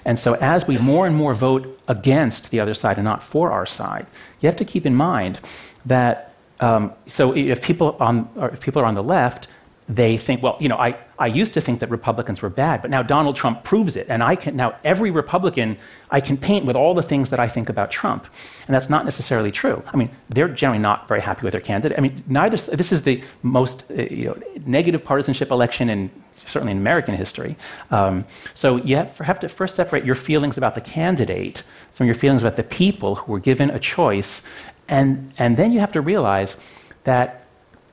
And 0.06 0.18
so, 0.18 0.34
as 0.36 0.68
we 0.68 0.78
more 0.78 1.08
and 1.08 1.16
more 1.16 1.34
vote 1.34 1.80
against 1.88 2.52
the 2.52 2.60
other 2.60 2.74
side 2.74 2.98
and 2.98 3.06
not 3.06 3.24
for 3.24 3.52
our 3.52 3.66
side, 3.66 4.08
you 4.42 4.48
have 4.48 4.56
to 4.58 4.66
keep 4.66 4.86
in 4.86 4.96
mind 4.96 5.40
that 5.86 6.34
um, 6.60 6.94
so 7.06 7.36
if 7.36 7.62
people, 7.62 7.96
on, 8.00 8.30
if 8.54 8.62
people 8.62 8.82
are 8.82 8.86
on 8.86 8.96
the 8.96 9.04
left, 9.04 9.48
they 9.90 10.18
think, 10.18 10.44
well, 10.44 10.58
you 10.60 10.68
know, 10.68 10.76
I, 10.76 10.98
I 11.18 11.28
used 11.28 11.54
to 11.54 11.62
think 11.62 11.80
that 11.80 11.90
Republicans 11.90 12.42
were 12.42 12.50
bad, 12.50 12.82
but 12.82 12.92
now 12.92 13.02
Donald 13.02 13.38
Trump 13.38 13.64
proves 13.64 13.96
it. 13.96 14.06
And 14.10 14.22
I 14.22 14.36
can, 14.36 14.56
now 14.56 14.76
every 14.84 15.12
Republican, 15.12 15.78
I 16.12 16.20
can 16.20 16.36
paint 16.36 16.66
with 16.66 16.76
all 16.76 16.94
the 16.94 17.02
things 17.02 17.30
that 17.30 17.40
I 17.40 17.48
think 17.48 17.70
about 17.70 17.90
Trump. 17.90 18.28
And 18.68 18.76
that's 18.76 18.90
not 18.90 19.06
necessarily 19.06 19.52
true. 19.52 19.82
I 19.88 19.96
mean, 19.96 20.10
they're 20.28 20.50
generally 20.50 20.82
not 20.82 21.08
very 21.08 21.22
happy 21.22 21.44
with 21.44 21.54
their 21.54 21.62
candidate. 21.62 21.98
I 21.98 22.02
mean, 22.02 22.22
neither, 22.28 22.58
this 22.58 22.92
is 22.92 23.04
the 23.04 23.24
most 23.44 23.86
uh, 23.90 24.04
you 24.04 24.26
know, 24.26 24.38
negative 24.66 25.06
partisanship 25.06 25.52
election 25.52 25.90
in, 25.90 26.12
certainly 26.46 26.72
in 26.72 26.78
American 26.78 27.16
history. 27.16 27.58
Um, 27.92 28.26
so 28.54 28.78
you 28.78 28.96
have, 28.96 29.18
have 29.18 29.40
to 29.40 29.50
first 29.50 29.76
separate 29.76 30.06
your 30.06 30.16
feelings 30.16 30.58
about 30.58 30.76
the 30.76 30.82
candidate 30.82 31.64
from 31.94 32.06
your 32.06 32.16
feelings 32.16 32.44
about 32.44 32.56
the 32.56 32.64
people 32.64 33.16
who 33.16 33.32
were 33.32 33.40
given 33.40 33.70
a 33.70 33.80
choice. 33.80 34.42
And, 34.88 35.34
and 35.38 35.58
then 35.58 35.72
you 35.72 35.80
have 35.80 35.92
to 35.94 36.02
realize 36.02 36.56
that 37.04 37.48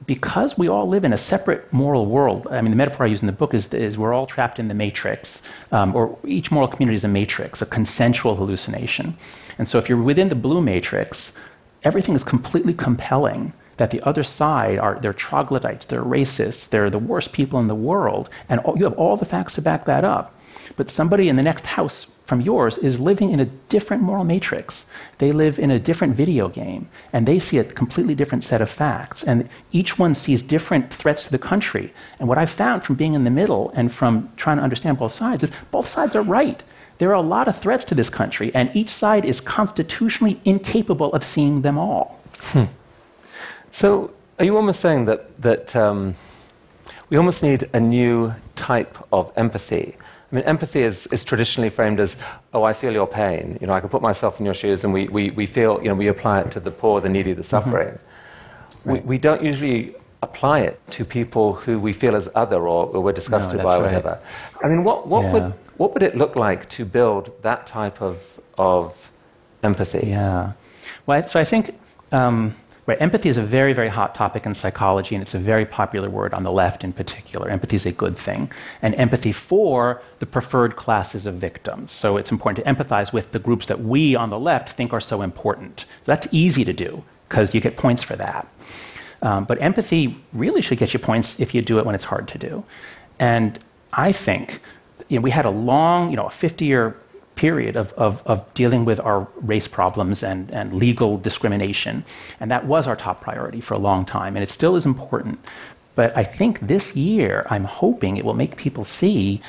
because 0.06 0.58
we 0.58 0.68
all 0.68 0.86
live 0.86 1.04
in 1.04 1.12
a 1.12 1.18
separate 1.18 1.72
moral 1.72 2.06
world, 2.06 2.46
I 2.50 2.60
mean, 2.60 2.70
the 2.70 2.76
metaphor 2.76 3.06
I 3.06 3.08
use 3.08 3.22
in 3.22 3.26
the 3.26 3.32
book 3.32 3.54
is, 3.54 3.72
is 3.72 3.96
we're 3.96 4.12
all 4.12 4.26
trapped 4.26 4.58
in 4.58 4.68
the 4.68 4.74
matrix, 4.74 5.40
um, 5.72 5.94
or 5.94 6.18
each 6.26 6.50
moral 6.50 6.68
community 6.68 6.96
is 6.96 7.04
a 7.04 7.08
matrix, 7.08 7.62
a 7.62 7.66
consensual 7.66 8.36
hallucination. 8.36 9.16
And 9.58 9.68
so 9.68 9.78
if 9.78 9.88
you're 9.88 10.02
within 10.02 10.28
the 10.28 10.34
blue 10.34 10.60
matrix, 10.60 11.32
everything 11.84 12.14
is 12.14 12.24
completely 12.24 12.74
compelling 12.74 13.52
that 13.76 13.90
the 13.90 14.02
other 14.02 14.22
side 14.22 14.78
are 14.78 14.98
they're 15.00 15.12
troglodytes, 15.12 15.86
they're 15.86 16.02
racists, 16.02 16.68
they're 16.68 16.90
the 16.90 16.98
worst 16.98 17.32
people 17.32 17.58
in 17.60 17.68
the 17.68 17.74
world, 17.74 18.28
and 18.48 18.60
all, 18.60 18.76
you 18.78 18.84
have 18.84 18.94
all 18.94 19.16
the 19.16 19.24
facts 19.24 19.54
to 19.54 19.62
back 19.62 19.84
that 19.84 20.04
up. 20.04 20.34
But 20.76 20.90
somebody 20.90 21.28
in 21.28 21.36
the 21.36 21.42
next 21.42 21.66
house 21.66 22.06
from 22.26 22.40
yours 22.40 22.78
is 22.78 22.98
living 22.98 23.30
in 23.30 23.40
a 23.40 23.44
different 23.44 24.02
moral 24.02 24.24
matrix. 24.24 24.86
They 25.18 25.32
live 25.32 25.58
in 25.58 25.70
a 25.70 25.78
different 25.78 26.16
video 26.16 26.48
game, 26.48 26.88
and 27.12 27.26
they 27.26 27.38
see 27.38 27.58
a 27.58 27.64
completely 27.64 28.14
different 28.14 28.44
set 28.44 28.62
of 28.62 28.70
facts. 28.70 29.22
And 29.22 29.48
each 29.72 29.98
one 29.98 30.14
sees 30.14 30.40
different 30.42 30.92
threats 30.92 31.24
to 31.24 31.30
the 31.30 31.38
country. 31.38 31.92
And 32.18 32.28
what 32.28 32.38
I've 32.38 32.50
found 32.50 32.82
from 32.82 32.96
being 32.96 33.14
in 33.14 33.24
the 33.24 33.30
middle 33.30 33.70
and 33.74 33.92
from 33.92 34.30
trying 34.36 34.56
to 34.56 34.62
understand 34.62 34.98
both 34.98 35.12
sides 35.12 35.42
is 35.42 35.50
both 35.70 35.88
sides 35.88 36.16
are 36.16 36.22
right. 36.22 36.62
There 36.98 37.10
are 37.10 37.14
a 37.14 37.20
lot 37.20 37.48
of 37.48 37.58
threats 37.58 37.84
to 37.86 37.94
this 37.94 38.08
country, 38.08 38.54
and 38.54 38.70
each 38.74 38.90
side 38.90 39.24
is 39.24 39.40
constitutionally 39.40 40.40
incapable 40.44 41.12
of 41.12 41.24
seeing 41.24 41.62
them 41.62 41.76
all. 41.76 42.20
Hmm. 42.38 42.64
So, 43.74 44.12
are 44.38 44.44
you 44.44 44.56
almost 44.56 44.78
saying 44.78 45.06
that, 45.06 45.42
that 45.42 45.74
um, 45.74 46.14
we 47.08 47.16
almost 47.16 47.42
need 47.42 47.68
a 47.72 47.80
new 47.80 48.32
type 48.54 48.96
of 49.12 49.32
empathy? 49.34 49.96
I 50.30 50.34
mean, 50.36 50.44
empathy 50.44 50.82
is, 50.82 51.08
is 51.08 51.24
traditionally 51.24 51.70
framed 51.70 51.98
as, 51.98 52.14
oh, 52.52 52.62
I 52.62 52.72
feel 52.72 52.92
your 52.92 53.08
pain. 53.08 53.58
You 53.60 53.66
know, 53.66 53.72
I 53.72 53.80
can 53.80 53.88
put 53.88 54.00
myself 54.00 54.38
in 54.38 54.46
your 54.46 54.54
shoes, 54.54 54.84
and 54.84 54.92
we, 54.92 55.08
we, 55.08 55.30
we 55.32 55.44
feel, 55.44 55.82
you 55.82 55.88
know, 55.88 55.96
we 55.96 56.06
apply 56.06 56.42
it 56.42 56.52
to 56.52 56.60
the 56.60 56.70
poor, 56.70 57.00
the 57.00 57.08
needy, 57.08 57.32
the 57.32 57.42
suffering. 57.42 57.88
Mm-hmm. 57.88 58.90
Right. 58.90 59.02
We, 59.02 59.08
we 59.08 59.18
don't 59.18 59.42
usually 59.42 59.96
apply 60.22 60.60
it 60.60 60.80
to 60.92 61.04
people 61.04 61.54
who 61.54 61.80
we 61.80 61.92
feel 61.92 62.14
as 62.14 62.28
other 62.36 62.68
or, 62.68 62.86
or 62.86 63.00
we're 63.00 63.10
disgusted 63.10 63.58
no, 63.58 63.64
by, 63.64 63.78
or 63.78 63.82
whatever. 63.82 64.20
I 64.62 64.68
mean, 64.68 64.84
what, 64.84 65.08
what, 65.08 65.24
yeah. 65.24 65.32
would, 65.32 65.54
what 65.78 65.94
would 65.94 66.04
it 66.04 66.16
look 66.16 66.36
like 66.36 66.68
to 66.68 66.84
build 66.84 67.32
that 67.42 67.66
type 67.66 68.00
of, 68.00 68.40
of 68.56 69.10
empathy? 69.64 70.10
Yeah. 70.10 70.52
Well, 71.06 71.26
so 71.26 71.40
I 71.40 71.44
think 71.44 71.76
um, 72.12 72.54
Right, 72.86 73.00
empathy 73.00 73.30
is 73.30 73.38
a 73.38 73.42
very, 73.42 73.72
very 73.72 73.88
hot 73.88 74.14
topic 74.14 74.44
in 74.44 74.52
psychology, 74.52 75.14
and 75.14 75.22
it's 75.22 75.32
a 75.32 75.38
very 75.38 75.64
popular 75.64 76.10
word 76.10 76.34
on 76.34 76.42
the 76.42 76.52
left 76.52 76.84
in 76.84 76.92
particular. 76.92 77.48
Empathy 77.48 77.76
is 77.76 77.86
a 77.86 77.92
good 77.92 78.16
thing. 78.16 78.50
And 78.82 78.94
empathy 78.96 79.32
for 79.32 80.02
the 80.18 80.26
preferred 80.26 80.76
classes 80.76 81.24
of 81.24 81.36
victims. 81.36 81.92
So 81.92 82.18
it's 82.18 82.30
important 82.30 82.62
to 82.62 82.70
empathize 82.70 83.10
with 83.10 83.32
the 83.32 83.38
groups 83.38 83.64
that 83.66 83.80
we 83.80 84.14
on 84.14 84.28
the 84.28 84.38
left 84.38 84.76
think 84.76 84.92
are 84.92 85.00
so 85.00 85.22
important. 85.22 85.86
That's 86.04 86.26
easy 86.30 86.62
to 86.66 86.74
do 86.74 87.02
because 87.28 87.54
you 87.54 87.60
get 87.62 87.78
points 87.78 88.02
for 88.02 88.16
that. 88.16 88.46
Um, 89.22 89.44
but 89.44 89.60
empathy 89.62 90.22
really 90.34 90.60
should 90.60 90.76
get 90.76 90.92
you 90.92 90.98
points 91.00 91.40
if 91.40 91.54
you 91.54 91.62
do 91.62 91.78
it 91.78 91.86
when 91.86 91.94
it's 91.94 92.04
hard 92.04 92.28
to 92.28 92.38
do. 92.38 92.64
And 93.18 93.58
I 93.94 94.12
think 94.12 94.60
you 95.08 95.18
know, 95.18 95.22
we 95.22 95.30
had 95.30 95.46
a 95.46 95.50
long, 95.50 96.10
you 96.10 96.16
know, 96.16 96.26
a 96.26 96.30
50 96.30 96.66
year 96.66 96.96
period 97.36 97.76
of, 97.76 97.92
of, 97.94 98.22
of, 98.26 98.54
dealing 98.54 98.84
with 98.84 99.00
our 99.00 99.26
race 99.40 99.66
problems 99.66 100.22
and, 100.22 100.52
and 100.54 100.72
legal 100.72 101.18
discrimination. 101.18 102.04
And 102.40 102.50
that 102.50 102.66
was 102.66 102.86
our 102.86 102.96
top 102.96 103.20
priority 103.20 103.60
for 103.60 103.74
a 103.74 103.78
long 103.78 104.04
time, 104.04 104.36
and 104.36 104.42
it 104.42 104.50
still 104.50 104.76
is 104.76 104.86
important. 104.86 105.38
But 105.94 106.16
I 106.16 106.24
think 106.24 106.60
this 106.60 106.96
year, 106.96 107.46
I'm 107.50 107.64
hoping 107.64 108.16
it 108.16 108.24
will 108.24 108.34
make 108.34 108.56
people 108.56 108.84
see 108.84 109.40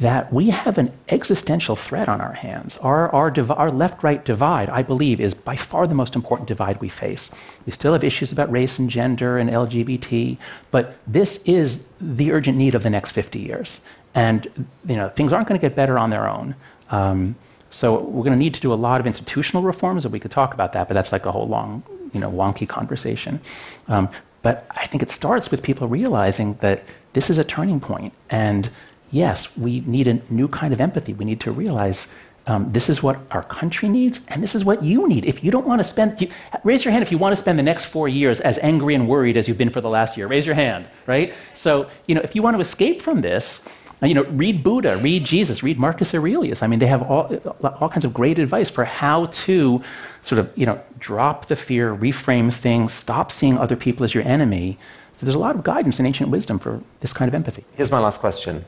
that 0.00 0.32
we 0.32 0.50
have 0.50 0.76
an 0.76 0.92
existential 1.08 1.76
threat 1.76 2.08
on 2.08 2.20
our 2.20 2.32
hands. 2.32 2.76
Our, 2.78 3.14
our, 3.14 3.30
div- 3.30 3.50
our 3.52 3.70
left 3.70 4.02
right 4.02 4.24
divide, 4.24 4.68
I 4.68 4.82
believe, 4.82 5.20
is 5.20 5.34
by 5.34 5.54
far 5.54 5.86
the 5.86 5.94
most 5.94 6.16
important 6.16 6.48
divide 6.48 6.80
we 6.80 6.88
face. 6.88 7.30
We 7.64 7.72
still 7.72 7.92
have 7.92 8.02
issues 8.02 8.32
about 8.32 8.50
race 8.50 8.78
and 8.78 8.90
gender 8.90 9.38
and 9.38 9.48
LGBT, 9.48 10.36
but 10.72 10.96
this 11.06 11.38
is 11.44 11.84
the 12.00 12.32
urgent 12.32 12.58
need 12.58 12.74
of 12.74 12.82
the 12.82 12.90
next 12.90 13.12
50 13.12 13.38
years. 13.38 13.80
And 14.16 14.66
you 14.86 14.96
know, 14.96 15.08
things 15.10 15.32
aren't 15.32 15.46
going 15.46 15.60
to 15.60 15.64
get 15.64 15.76
better 15.76 15.98
on 15.98 16.10
their 16.10 16.28
own. 16.28 16.56
Um, 16.90 17.36
so 17.70 18.00
we're 18.00 18.22
going 18.22 18.32
to 18.32 18.38
need 18.38 18.54
to 18.54 18.60
do 18.60 18.72
a 18.72 18.74
lot 18.74 19.00
of 19.00 19.06
institutional 19.06 19.62
reforms, 19.62 20.04
and 20.04 20.12
we 20.12 20.20
could 20.20 20.30
talk 20.30 20.54
about 20.54 20.72
that, 20.74 20.86
but 20.86 20.94
that's 20.94 21.10
like 21.10 21.26
a 21.26 21.32
whole 21.32 21.48
long, 21.48 21.82
you 22.12 22.20
know, 22.20 22.30
wonky 22.30 22.68
conversation. 22.68 23.40
Um, 23.88 24.08
but 24.42 24.66
I 24.70 24.86
think 24.86 25.02
it 25.02 25.10
starts 25.10 25.50
with 25.50 25.62
people 25.62 25.88
realizing 25.88 26.54
that 26.60 26.84
this 27.14 27.30
is 27.30 27.38
a 27.38 27.44
turning 27.44 27.80
point, 27.80 28.12
and 28.30 28.70
yes, 29.10 29.56
we 29.56 29.80
need 29.80 30.06
a 30.06 30.14
new 30.30 30.46
kind 30.48 30.72
of 30.72 30.80
empathy. 30.80 31.14
We 31.14 31.24
need 31.24 31.40
to 31.40 31.50
realize 31.50 32.06
um, 32.46 32.70
this 32.72 32.88
is 32.88 33.02
what 33.02 33.18
our 33.30 33.42
country 33.42 33.88
needs, 33.88 34.20
and 34.28 34.42
this 34.42 34.54
is 34.54 34.64
what 34.64 34.82
you 34.82 35.08
need. 35.08 35.24
If 35.24 35.42
you 35.42 35.50
don't 35.50 35.66
want 35.66 35.80
to 35.80 35.84
spend, 35.84 36.20
you, 36.20 36.28
raise 36.62 36.84
your 36.84 36.92
hand 36.92 37.02
if 37.02 37.10
you 37.10 37.16
want 37.16 37.32
to 37.32 37.36
spend 37.36 37.58
the 37.58 37.62
next 37.62 37.86
four 37.86 38.06
years 38.06 38.40
as 38.40 38.58
angry 38.58 38.94
and 38.94 39.08
worried 39.08 39.36
as 39.36 39.48
you've 39.48 39.58
been 39.58 39.70
for 39.70 39.80
the 39.80 39.88
last 39.88 40.16
year. 40.16 40.26
Raise 40.26 40.44
your 40.44 40.54
hand, 40.54 40.86
right? 41.06 41.34
So, 41.54 41.88
you 42.06 42.14
know, 42.14 42.20
if 42.20 42.34
you 42.34 42.42
want 42.42 42.54
to 42.56 42.60
escape 42.60 43.00
from 43.00 43.22
this, 43.22 43.64
you 44.02 44.14
know, 44.14 44.24
read 44.24 44.62
Buddha, 44.62 44.96
read 44.98 45.24
Jesus, 45.24 45.62
read 45.62 45.78
Marcus 45.78 46.14
Aurelius. 46.14 46.62
I 46.62 46.66
mean, 46.66 46.78
they 46.78 46.86
have 46.86 47.02
all, 47.02 47.34
all 47.80 47.88
kinds 47.88 48.04
of 48.04 48.12
great 48.12 48.38
advice 48.38 48.68
for 48.68 48.84
how 48.84 49.26
to 49.26 49.82
sort 50.22 50.38
of, 50.38 50.50
you 50.56 50.66
know, 50.66 50.80
drop 50.98 51.46
the 51.46 51.56
fear, 51.56 51.94
reframe 51.94 52.52
things, 52.52 52.92
stop 52.92 53.30
seeing 53.30 53.58
other 53.58 53.76
people 53.76 54.04
as 54.04 54.14
your 54.14 54.24
enemy. 54.24 54.78
So 55.14 55.26
there's 55.26 55.36
a 55.36 55.38
lot 55.38 55.54
of 55.54 55.62
guidance 55.62 56.00
in 56.00 56.06
ancient 56.06 56.30
wisdom 56.30 56.58
for 56.58 56.82
this 57.00 57.12
kind 57.12 57.28
of 57.28 57.34
empathy. 57.34 57.64
Here's 57.74 57.90
my 57.90 58.00
last 58.00 58.20
question. 58.20 58.64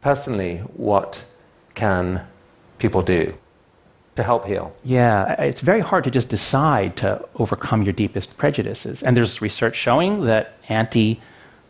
Personally, 0.00 0.58
what 0.74 1.24
can 1.74 2.22
people 2.78 3.02
do 3.02 3.32
to 4.16 4.22
help 4.22 4.44
heal? 4.44 4.74
Yeah, 4.84 5.40
it's 5.40 5.60
very 5.60 5.80
hard 5.80 6.04
to 6.04 6.10
just 6.10 6.28
decide 6.28 6.96
to 6.96 7.26
overcome 7.36 7.82
your 7.82 7.92
deepest 7.92 8.36
prejudices. 8.36 9.02
And 9.02 9.16
there's 9.16 9.40
research 9.40 9.76
showing 9.76 10.24
that 10.24 10.54
anti 10.68 11.20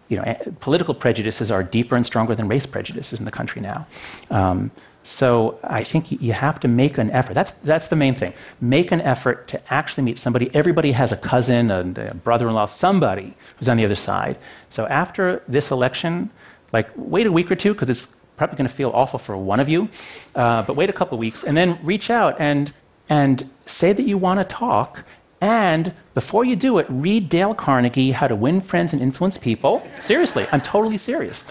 you 0.08 0.16
know, 0.16 0.36
political 0.60 0.94
prejudices 0.94 1.50
are 1.50 1.62
deeper 1.62 1.96
and 1.96 2.04
stronger 2.04 2.34
than 2.34 2.48
race 2.48 2.66
prejudices 2.66 3.18
in 3.18 3.24
the 3.24 3.30
country 3.30 3.60
now. 3.60 3.86
Um, 4.30 4.70
so 5.02 5.58
I 5.64 5.84
think 5.84 6.12
you 6.12 6.32
have 6.32 6.60
to 6.60 6.68
make 6.68 6.98
an 6.98 7.10
effort. 7.10 7.34
That's, 7.34 7.52
that's 7.64 7.86
the 7.86 7.96
main 7.96 8.14
thing. 8.14 8.34
Make 8.60 8.92
an 8.92 9.00
effort 9.00 9.48
to 9.48 9.72
actually 9.72 10.04
meet 10.04 10.18
somebody. 10.18 10.50
Everybody 10.54 10.92
has 10.92 11.12
a 11.12 11.16
cousin, 11.16 11.70
a, 11.70 11.80
a 11.80 12.14
brother-in-law, 12.14 12.66
somebody 12.66 13.34
who's 13.56 13.68
on 13.68 13.76
the 13.78 13.84
other 13.84 13.94
side. 13.94 14.36
So 14.70 14.86
after 14.86 15.42
this 15.48 15.70
election, 15.70 16.30
like 16.72 16.90
wait 16.96 17.26
a 17.26 17.32
week 17.32 17.50
or 17.50 17.56
two 17.56 17.72
because 17.72 17.88
it's 17.88 18.08
probably 18.36 18.56
going 18.56 18.68
to 18.68 18.74
feel 18.74 18.90
awful 18.90 19.18
for 19.18 19.36
one 19.36 19.60
of 19.60 19.68
you, 19.68 19.88
uh, 20.34 20.62
but 20.62 20.76
wait 20.76 20.90
a 20.90 20.92
couple 20.92 21.16
of 21.16 21.20
weeks 21.20 21.42
and 21.42 21.56
then 21.56 21.78
reach 21.82 22.10
out 22.10 22.36
and 22.38 22.72
and 23.10 23.48
say 23.64 23.94
that 23.94 24.02
you 24.02 24.18
want 24.18 24.38
to 24.38 24.44
talk 24.44 25.02
and 25.40 25.92
before 26.14 26.44
you 26.44 26.56
do 26.56 26.78
it, 26.78 26.86
read 26.88 27.28
Dale 27.28 27.54
Carnegie, 27.54 28.10
How 28.10 28.26
to 28.26 28.34
Win 28.34 28.60
Friends 28.60 28.92
and 28.92 29.00
Influence 29.00 29.38
People. 29.38 29.86
Seriously, 30.00 30.46
I'm 30.50 30.60
totally 30.60 30.98
serious. 30.98 31.44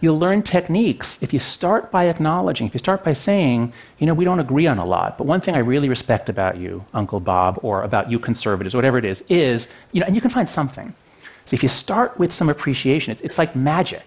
You'll 0.00 0.18
learn 0.18 0.42
techniques 0.42 1.18
if 1.20 1.32
you 1.32 1.38
start 1.38 1.90
by 1.90 2.04
acknowledging, 2.04 2.66
if 2.66 2.74
you 2.74 2.78
start 2.78 3.04
by 3.04 3.12
saying, 3.12 3.72
you 3.98 4.06
know, 4.06 4.14
we 4.14 4.24
don't 4.24 4.40
agree 4.40 4.66
on 4.66 4.78
a 4.78 4.84
lot, 4.84 5.18
but 5.18 5.26
one 5.26 5.40
thing 5.40 5.54
I 5.54 5.58
really 5.58 5.88
respect 5.88 6.28
about 6.28 6.56
you, 6.56 6.84
Uncle 6.94 7.20
Bob, 7.20 7.58
or 7.62 7.82
about 7.82 8.10
you 8.10 8.18
conservatives, 8.18 8.74
whatever 8.74 8.98
it 8.98 9.04
is, 9.04 9.22
is, 9.28 9.66
you 9.92 10.00
know, 10.00 10.06
and 10.06 10.14
you 10.14 10.20
can 10.20 10.30
find 10.30 10.48
something. 10.48 10.94
So 11.46 11.54
if 11.54 11.62
you 11.62 11.68
start 11.68 12.18
with 12.18 12.32
some 12.32 12.48
appreciation, 12.48 13.12
it's, 13.12 13.20
it's 13.20 13.36
like 13.36 13.54
magic. 13.54 14.02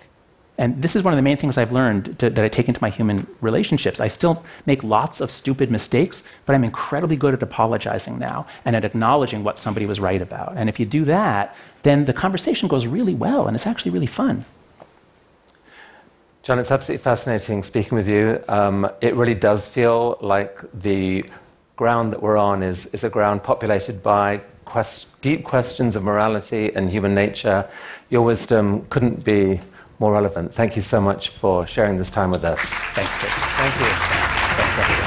And 0.58 0.82
this 0.82 0.96
is 0.96 1.04
one 1.04 1.14
of 1.14 1.18
the 1.18 1.24
main 1.24 1.38
things 1.38 1.58
I've 1.58 1.72
learned 1.72 2.18
to, 2.20 2.30
that 2.32 2.44
I 2.44 2.50
take 2.50 2.68
into 2.68 2.82
my 2.82 2.90
human 2.90 3.28
relationships. 3.42 4.00
I 4.00 4.08
still 4.08 4.44
make 4.66 4.84
lots 4.84 5.22
of 5.22 5.30
stupid 5.30 5.70
mistakes, 5.70 6.24
but 6.46 6.56
I'm 6.56 6.64
incredibly 6.64 7.16
good 7.16 7.36
at 7.36 7.44
apologizing 7.44 8.18
now 8.18 8.48
and 8.66 8.76
at 8.76 8.84
acknowledging 8.84 9.44
what 9.44 9.60
somebody 9.60 9.86
was 9.86 10.00
right 10.00 10.22
about. 10.22 10.54
And 10.58 10.68
if 10.68 10.80
you 10.80 10.86
do 10.86 11.06
that, 11.06 11.56
then 11.84 12.06
the 12.06 12.14
conversation 12.14 12.68
goes 12.68 12.88
really 12.88 13.14
well 13.14 13.46
and 13.46 13.56
it's 13.56 13.68
actually 13.68 13.92
really 13.92 14.08
fun. 14.08 14.46
Jon, 16.42 16.60
it's 16.60 16.72
absolutely 16.72 17.04
fascinating 17.04 17.62
speaking 17.62 17.96
with 17.96 18.08
you. 18.08 18.42
Um, 18.48 18.90
it 19.02 19.16
really 19.16 19.36
does 19.36 19.68
feel 19.68 20.18
like 20.22 20.60
the 20.74 21.26
ground 21.76 22.12
that 22.14 22.22
we're 22.24 22.38
on 22.38 22.64
is, 22.64 22.88
is 22.88 23.04
a 23.04 23.10
ground 23.10 23.44
populated 23.44 24.02
by 24.02 24.42
quest- 24.66 25.08
deep 25.22 25.44
questions 25.44 25.96
of 25.96 26.04
morality 26.04 26.74
and 26.74 26.90
human 26.90 27.14
nature. 27.14 27.70
Your 28.10 28.24
wisdom 28.24 28.86
couldn't 28.90 29.24
be 29.24 29.60
more 30.00 30.12
relevant. 30.12 30.54
Thank 30.54 30.76
you 30.76 30.82
so 30.82 31.02
much 31.02 31.30
for 31.30 31.66
sharing 31.66 31.98
this 31.98 32.12
time 32.12 32.32
with 32.32 32.44
us. 32.44 32.60
Thanks, 32.60 33.12
Chris. 33.18 33.34
Thank 33.34 33.76
you. 33.80 33.86
Thanks, 33.86 35.07